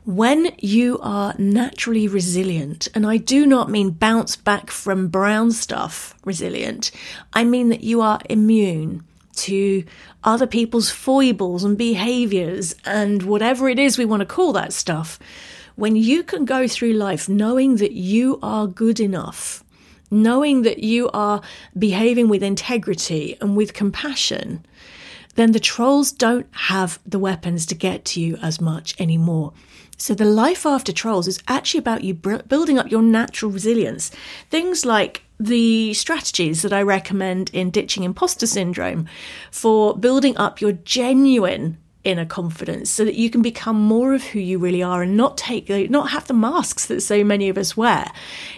When 0.05 0.53
you 0.59 0.99
are 1.03 1.35
naturally 1.39 2.09
resilient, 2.09 2.89
and 2.95 3.07
I 3.07 3.17
do 3.17 3.47
not 3.47 3.71
mean 3.71 3.91
bounce 3.91 4.37
back 4.37 4.71
from 4.71 5.09
brown 5.09 5.53
stuff 5.53 6.15
resilient, 6.25 6.91
I 7.33 7.45
mean 7.45 7.69
that 7.71 7.83
you 7.83 8.01
are 8.01 8.21
immune 8.29 9.05
to 9.37 9.85
other 10.25 10.47
people's 10.47 10.91
foibles 10.91 11.65
and 11.65 11.79
behaviors 11.79 12.75
and 12.85 13.23
whatever 13.23 13.69
it 13.69 13.79
is 13.79 13.97
we 13.97 14.05
want 14.05 14.21
to 14.21 14.27
call 14.27 14.53
that 14.53 14.73
stuff. 14.73 15.19
When 15.77 15.97
you 15.97 16.23
can 16.23 16.45
go 16.45 16.69
through 16.69 16.93
life 16.93 17.29
knowing 17.29 17.77
that 17.77 17.93
you 17.93 18.39
are 18.43 18.67
good 18.67 19.01
enough, 19.01 19.65
knowing 20.11 20.63
that 20.63 20.81
you 20.81 21.09
are 21.11 21.41
behaving 21.79 22.29
with 22.29 22.43
integrity 22.43 23.37
and 23.41 23.57
with 23.57 23.73
compassion, 23.73 24.67
then 25.37 25.53
the 25.53 25.61
trolls 25.61 26.13
don't 26.13 26.49
have 26.53 26.99
the 27.07 27.19
weapons 27.19 27.65
to 27.67 27.75
get 27.75 28.05
to 28.05 28.21
you 28.21 28.37
as 28.43 28.61
much 28.61 29.01
anymore. 29.01 29.53
So 29.97 30.15
the 30.15 30.25
life 30.25 30.67
after 30.67 30.93
trolls 30.93 31.29
is 31.29 31.41
actually 31.47 31.79
about 31.79 32.05
you 32.05 32.15
building 32.15 32.79
up 32.79 32.91
your 32.91 33.03
natural 33.03 33.51
resilience. 33.51 34.11
Things 34.51 34.85
like 34.85 35.23
the 35.41 35.95
strategies 35.95 36.61
that 36.63 36.73
I 36.73 36.83
recommend 36.83 37.51
in 37.55 37.71
ditching 37.71 38.05
imposter 38.05 38.47
syndrome 38.47 39.09
for 39.51 39.97
building 39.97 40.37
up 40.37 40.61
your 40.61 40.73
genuine 40.73 41.79
inner 42.05 42.27
confidence 42.27 42.91
so 42.91 43.05
that 43.05 43.15
you 43.15 43.31
can 43.31 43.43
become 43.43 43.77
more 43.77 44.15
of 44.15 44.23
who 44.23 44.39
you 44.39 44.59
really 44.59 44.83
are 44.83 45.03
and 45.03 45.17
not 45.17 45.37
take 45.37 45.69
not 45.91 46.11
have 46.11 46.27
the 46.27 46.35
masks 46.35 46.87
that 46.87 47.01
so 47.01 47.25
many 47.25 47.49
of 47.49 47.59
us 47.59 47.77
wear. 47.77 48.11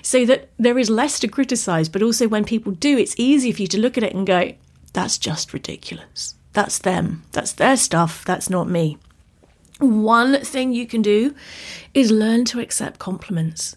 So 0.02 0.24
that 0.26 0.50
there 0.58 0.78
is 0.78 0.90
less 0.90 1.20
to 1.20 1.28
criticize 1.28 1.88
but 1.88 2.02
also 2.02 2.26
when 2.26 2.44
people 2.44 2.72
do 2.72 2.98
it's 2.98 3.14
easy 3.16 3.52
for 3.52 3.62
you 3.62 3.68
to 3.68 3.80
look 3.80 3.96
at 3.96 4.04
it 4.04 4.14
and 4.14 4.26
go 4.26 4.52
that's 4.92 5.18
just 5.18 5.52
ridiculous. 5.52 6.34
That's 6.52 6.78
them. 6.78 7.22
That's 7.32 7.52
their 7.52 7.76
stuff. 7.76 8.24
That's 8.24 8.50
not 8.50 8.68
me. 8.68 8.98
One 9.78 10.40
thing 10.44 10.72
you 10.72 10.86
can 10.86 11.00
do 11.00 11.34
is 11.94 12.10
learn 12.10 12.44
to 12.46 12.60
accept 12.60 12.98
compliments. 12.98 13.76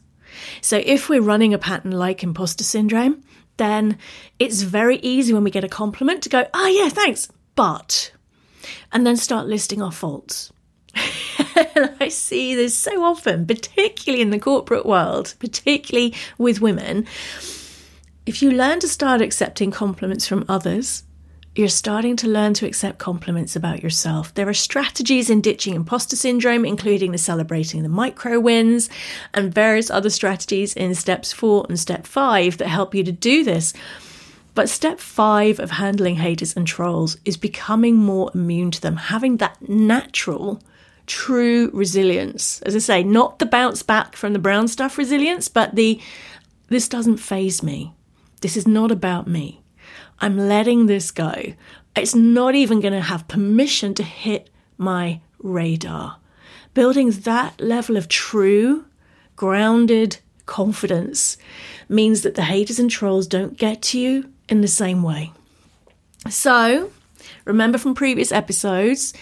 So, 0.62 0.82
if 0.84 1.10
we're 1.10 1.22
running 1.22 1.54
a 1.54 1.58
pattern 1.58 1.92
like 1.92 2.24
imposter 2.24 2.63
syndrome, 2.63 3.24
then 3.58 3.98
it's 4.39 4.62
very 4.62 4.98
easy 4.98 5.34
when 5.34 5.44
we 5.44 5.51
get 5.51 5.63
a 5.63 5.70
compliment 5.70 6.22
to 6.24 6.30
go, 6.30 6.46
oh, 6.54 6.68
yeah, 6.68 6.89
thanks, 6.89 7.30
but, 7.56 8.12
and 8.92 9.06
then 9.06 9.18
start 9.18 9.48
listing 9.48 9.82
our 9.82 9.92
faults. 9.92 10.51
I 10.96 12.10
see 12.10 12.56
this 12.56 12.75
so 12.77 13.04
often, 13.04 13.46
particularly 13.46 14.22
in 14.22 14.30
the 14.30 14.39
corporate 14.39 14.86
world, 14.86 15.36
particularly 15.39 16.13
with 16.38 16.62
women. 16.62 17.06
If 18.25 18.42
you 18.42 18.51
learn 18.51 18.80
to 18.80 18.88
start 18.88 19.22
accepting 19.22 19.72
compliments 19.72 20.28
from 20.28 20.45
others, 20.50 21.04
you're 21.56 21.70
starting 21.70 22.18
to 22.18 22.28
learn 22.28 22.54
to 22.54 22.65
accept 22.65 23.00
compliments 23.00 23.56
about 23.56 23.82
yourself. 23.82 24.34
There 24.34 24.50
are 24.50 24.54
strategies 24.54 25.30
in 25.30 25.39
ditching 25.39 25.74
imposter 25.74 26.18
syndrome, 26.18 26.65
including 26.65 27.13
the 27.13 27.18
celebrating 27.18 27.82
the 27.82 27.89
micro 27.89 28.39
wins 28.39 28.89
and 29.34 29.54
various 29.54 29.89
other 29.89 30.10
strategies 30.10 30.74
in 30.74 30.94
steps 30.96 31.32
four 31.32 31.65
and 31.70 31.80
step 31.80 32.06
five 32.06 32.58
that 32.58 32.68
help 32.68 32.94
you 32.94 33.06
to 33.06 33.12
do 33.12 33.46
this. 33.46 33.74
But 34.54 34.70
step 34.70 35.00
five 35.00 35.60
of 35.60 35.72
handling 35.72 36.15
haters 36.15 36.56
and 36.56 36.68
trolls 36.68 37.18
is 37.24 37.38
becoming 37.38 37.96
more 37.96 38.32
immune 38.34 38.72
to 38.72 38.82
them, 38.82 38.98
having 38.98 39.38
that 39.38 39.58
natural, 39.68 40.62
true 41.08 41.70
resilience. 41.74 42.62
As 42.63 42.76
I 42.76 42.80
say, 42.80 43.04
not 43.04 43.39
the 43.39 43.46
bounce 43.46 43.82
back 43.82 44.18
from 44.18 44.34
the 44.34 44.39
brown 44.39 44.68
stuff 44.68 44.98
resilience, 44.98 45.48
but 45.48 45.76
the 45.76 46.02
this 46.68 46.89
doesn't 46.89 47.18
phase 47.18 47.63
me. 47.63 47.94
This 48.41 48.58
is 48.58 48.68
not 48.68 48.91
about 48.91 49.28
me. 49.28 49.62
I'm 50.19 50.38
letting 50.38 50.86
this 50.86 51.12
go. 51.12 51.54
It's 51.95 52.15
not 52.15 52.56
even 52.56 52.82
going 52.82 52.93
to 52.93 53.01
have 53.01 53.28
permission 53.28 53.93
to 53.95 54.04
hit 54.04 54.49
my 54.78 55.21
radar. 55.39 56.17
Building 56.73 57.12
that 57.12 57.60
level 57.62 57.95
of 57.95 58.08
true, 58.08 58.86
grounded 59.36 60.17
confidence 60.45 61.38
means 61.88 62.21
that 62.21 62.36
the 62.36 62.43
haters 62.43 62.80
and 62.80 62.89
trolls 62.89 63.28
don't 63.28 63.58
get 63.58 63.82
to 63.82 63.99
you 63.99 64.30
in 64.49 64.62
the 64.62 64.67
same 64.67 65.04
way. 65.04 65.32
So, 66.30 66.91
remember 67.45 67.78
from 67.78 67.95
previous 67.95 68.32
episodes, 68.32 69.13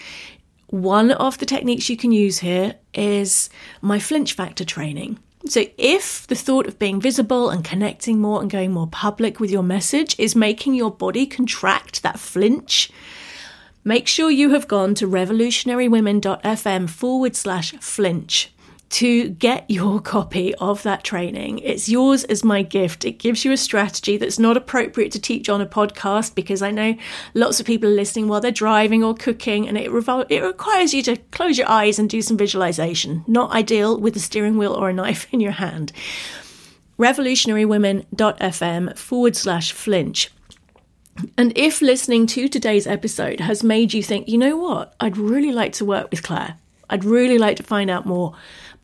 one 0.68 1.12
of 1.12 1.38
the 1.38 1.46
techniques 1.46 1.88
you 1.88 1.96
can 1.96 2.12
use 2.12 2.38
here 2.38 2.74
is 2.92 3.50
my 3.80 3.98
flinch 3.98 4.32
factor 4.32 4.64
training. 4.64 5.18
So, 5.46 5.66
if 5.76 6.26
the 6.26 6.34
thought 6.34 6.66
of 6.66 6.78
being 6.78 7.02
visible 7.02 7.50
and 7.50 7.62
connecting 7.62 8.18
more 8.18 8.40
and 8.40 8.50
going 8.50 8.72
more 8.72 8.86
public 8.86 9.38
with 9.38 9.50
your 9.50 9.62
message 9.62 10.18
is 10.18 10.34
making 10.34 10.74
your 10.74 10.90
body 10.90 11.26
contract, 11.26 12.02
that 12.02 12.18
flinch, 12.18 12.90
make 13.84 14.08
sure 14.08 14.30
you 14.30 14.50
have 14.50 14.66
gone 14.68 14.94
to 14.94 15.06
revolutionarywomen.fm 15.06 16.88
forward 16.88 17.36
slash 17.36 17.72
flinch 17.72 18.53
to 18.94 19.30
get 19.30 19.68
your 19.68 20.00
copy 20.14 20.54
of 20.56 20.84
that 20.84 21.02
training. 21.02 21.58
It's 21.58 21.88
yours 21.88 22.22
as 22.24 22.44
my 22.44 22.62
gift. 22.62 23.04
It 23.04 23.18
gives 23.18 23.44
you 23.44 23.50
a 23.50 23.56
strategy 23.56 24.16
that's 24.16 24.38
not 24.38 24.56
appropriate 24.56 25.10
to 25.12 25.20
teach 25.20 25.48
on 25.48 25.60
a 25.60 25.66
podcast 25.66 26.36
because 26.36 26.62
I 26.62 26.70
know 26.70 26.96
lots 27.34 27.58
of 27.58 27.66
people 27.66 27.90
are 27.90 27.94
listening 27.94 28.28
while 28.28 28.40
they're 28.40 28.52
driving 28.52 29.02
or 29.02 29.14
cooking, 29.14 29.66
and 29.66 29.76
it, 29.76 29.90
revol- 29.90 30.26
it 30.28 30.42
requires 30.42 30.94
you 30.94 31.02
to 31.02 31.16
close 31.16 31.58
your 31.58 31.68
eyes 31.68 31.98
and 31.98 32.08
do 32.08 32.22
some 32.22 32.36
visualization. 32.36 33.24
Not 33.26 33.50
ideal 33.50 33.98
with 33.98 34.14
a 34.14 34.20
steering 34.20 34.56
wheel 34.56 34.72
or 34.72 34.88
a 34.88 34.92
knife 35.00 35.26
in 35.32 35.40
your 35.40 35.52
hand. 35.52 35.92
Revolutionarywomen.fm 36.96 38.96
forward 38.96 39.34
slash 39.34 39.72
flinch. 39.72 40.30
And 41.36 41.52
if 41.56 41.82
listening 41.82 42.28
to 42.28 42.48
today's 42.48 42.86
episode 42.86 43.40
has 43.40 43.64
made 43.64 43.92
you 43.92 44.04
think, 44.04 44.28
you 44.28 44.38
know 44.38 44.56
what, 44.56 44.94
I'd 45.00 45.16
really 45.16 45.52
like 45.52 45.72
to 45.74 45.84
work 45.84 46.12
with 46.12 46.22
Clare, 46.22 46.58
I'd 46.90 47.04
really 47.04 47.38
like 47.38 47.56
to 47.56 47.62
find 47.62 47.90
out 47.90 48.06
more 48.06 48.34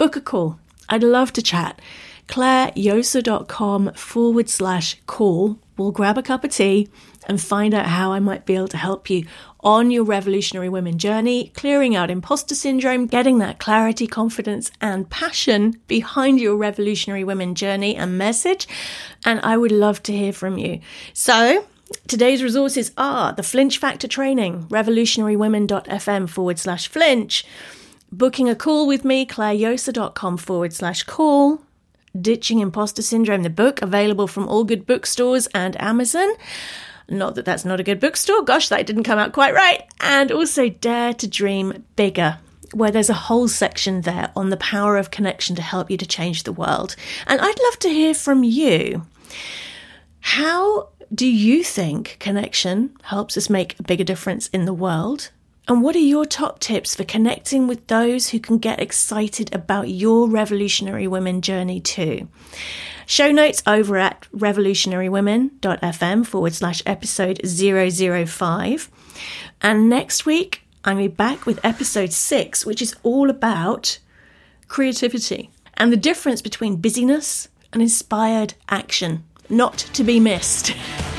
book 0.01 0.17
a 0.17 0.21
call. 0.23 0.59
I'd 0.89 1.03
love 1.03 1.31
to 1.35 1.43
chat. 1.43 1.79
ClareJosa.com 2.27 3.93
forward 3.93 4.49
slash 4.49 4.97
call. 5.07 5.59
We'll 5.77 5.91
grab 5.91 6.17
a 6.17 6.23
cup 6.23 6.43
of 6.43 6.53
tea 6.53 6.89
and 7.29 7.39
find 7.39 7.75
out 7.75 7.85
how 7.85 8.11
I 8.11 8.19
might 8.19 8.47
be 8.47 8.55
able 8.55 8.69
to 8.69 8.79
help 8.79 9.11
you 9.11 9.27
on 9.63 9.91
your 9.91 10.05
revolutionary 10.05 10.71
women 10.71 10.97
journey, 10.97 11.53
clearing 11.55 11.95
out 11.95 12.11
imposter 12.11 12.55
syndrome, 12.55 13.09
getting 13.09 13.41
that 13.41 13.59
clarity, 13.59 14.07
confidence, 14.07 14.71
and 14.81 15.11
passion 15.11 15.79
behind 15.87 16.41
your 16.41 16.57
revolutionary 16.57 17.23
women 17.23 17.55
journey 17.55 17.95
and 17.95 18.17
message. 18.17 18.67
And 19.27 19.39
I 19.43 19.59
would 19.59 19.71
love 19.71 20.03
to 20.05 20.17
hear 20.17 20.33
from 20.33 20.57
you. 20.57 20.81
So, 21.13 21.67
Today's 22.07 22.41
resources 22.41 22.93
are 22.97 23.33
the 23.33 23.43
Flinch 23.43 23.79
Factor 23.79 24.07
Training, 24.07 24.69
revolutionarywomen.fm 24.69 26.29
forward 26.31 26.57
slash 26.61 26.87
flinch 26.87 27.45
booking 28.13 28.49
a 28.49 28.55
call 28.55 28.87
with 28.87 29.05
me, 29.05 29.27
clarejosa.com 29.27 30.37
forward 30.37 30.73
slash 30.73 31.03
call. 31.03 31.63
Ditching 32.21 32.59
Imposter 32.59 33.03
Syndrome, 33.03 33.45
the 33.45 33.51
book, 33.51 33.81
available 33.83 34.27
from 34.27 34.49
all 34.49 34.65
good 34.65 34.85
bookstores 34.85 35.47
and 35.49 35.81
Amazon. 35.81 36.29
Not 37.09 37.35
that 37.37 37.45
that's 37.45 37.65
not 37.65 37.81
a 37.81 37.85
good 37.85 38.01
bookstore. 38.01 38.43
Gosh, 38.43 38.69
that 38.69 38.87
didn't 38.87 39.05
come 39.05 39.19
out 39.19 39.33
quite 39.33 39.55
right. 39.55 39.83
And 40.01 40.33
also 40.33 40.69
Dare 40.69 41.15
to 41.15 41.27
Dream 41.29 41.85
Bigger, 41.97 42.39
where 42.73 42.91
there's 42.91 43.11
a 43.11 43.15
whole 43.15 43.49
section 43.49 44.03
there 44.03 44.31
on 44.35 44.51
the 44.51 44.57
power 44.57 44.97
of 44.97 45.11
connection 45.11 45.57
to 45.57 45.63
help 45.63 45.91
you 45.91 45.97
to 45.97 46.07
change 46.07 46.43
the 46.43 46.53
world. 46.53 46.97
And 47.27 47.41
I'd 47.41 47.63
love 47.65 47.79
to 47.81 47.89
hear 47.89 48.15
from 48.15 48.45
you. 48.45 49.07
How 50.21 50.91
do 51.13 51.27
you 51.27 51.65
think 51.65 52.17
connection 52.21 52.97
helps 53.03 53.37
us 53.37 53.51
make 53.51 53.79
a 53.79 53.85
bigger 53.85 54.05
difference 54.05 54.49
in 54.49 54.65
the 54.65 54.75
world? 54.75 55.31
And 55.71 55.83
what 55.83 55.95
are 55.95 56.01
your 56.01 56.27
top 56.27 56.59
tips 56.59 56.97
for 56.97 57.05
connecting 57.05 57.69
with 57.69 57.87
those 57.87 58.31
who 58.31 58.41
can 58.41 58.59
get 58.59 58.81
excited 58.81 59.55
about 59.55 59.89
your 59.89 60.29
revolutionary 60.29 61.07
women 61.07 61.43
journey 61.43 61.81
too? 61.81 62.27
Show 63.07 63.31
notes 63.31 63.63
over 63.69 63.97
at 63.97 64.27
revolutionarywomen.fm 64.35 66.27
forward 66.27 66.55
slash 66.55 66.83
episode 66.87 67.41
005. 67.47 68.91
And 69.63 69.89
next 69.89 70.27
week, 70.27 70.63
I'm 70.85 70.97
be 70.97 71.07
back 71.07 71.47
with 71.47 71.65
episode 71.65 72.13
six, 72.13 72.67
which 72.67 72.83
is 72.83 72.97
all 73.05 73.31
about 73.31 74.01
creativity 74.67 75.51
and 75.75 75.93
the 75.93 75.97
difference 75.97 76.43
between 76.43 76.79
busyness 76.79 77.47
and 77.73 77.81
inspired 77.81 78.55
action. 78.71 79.23
Not 79.49 79.79
to 79.93 80.03
be 80.03 80.19
missed. 80.19 80.75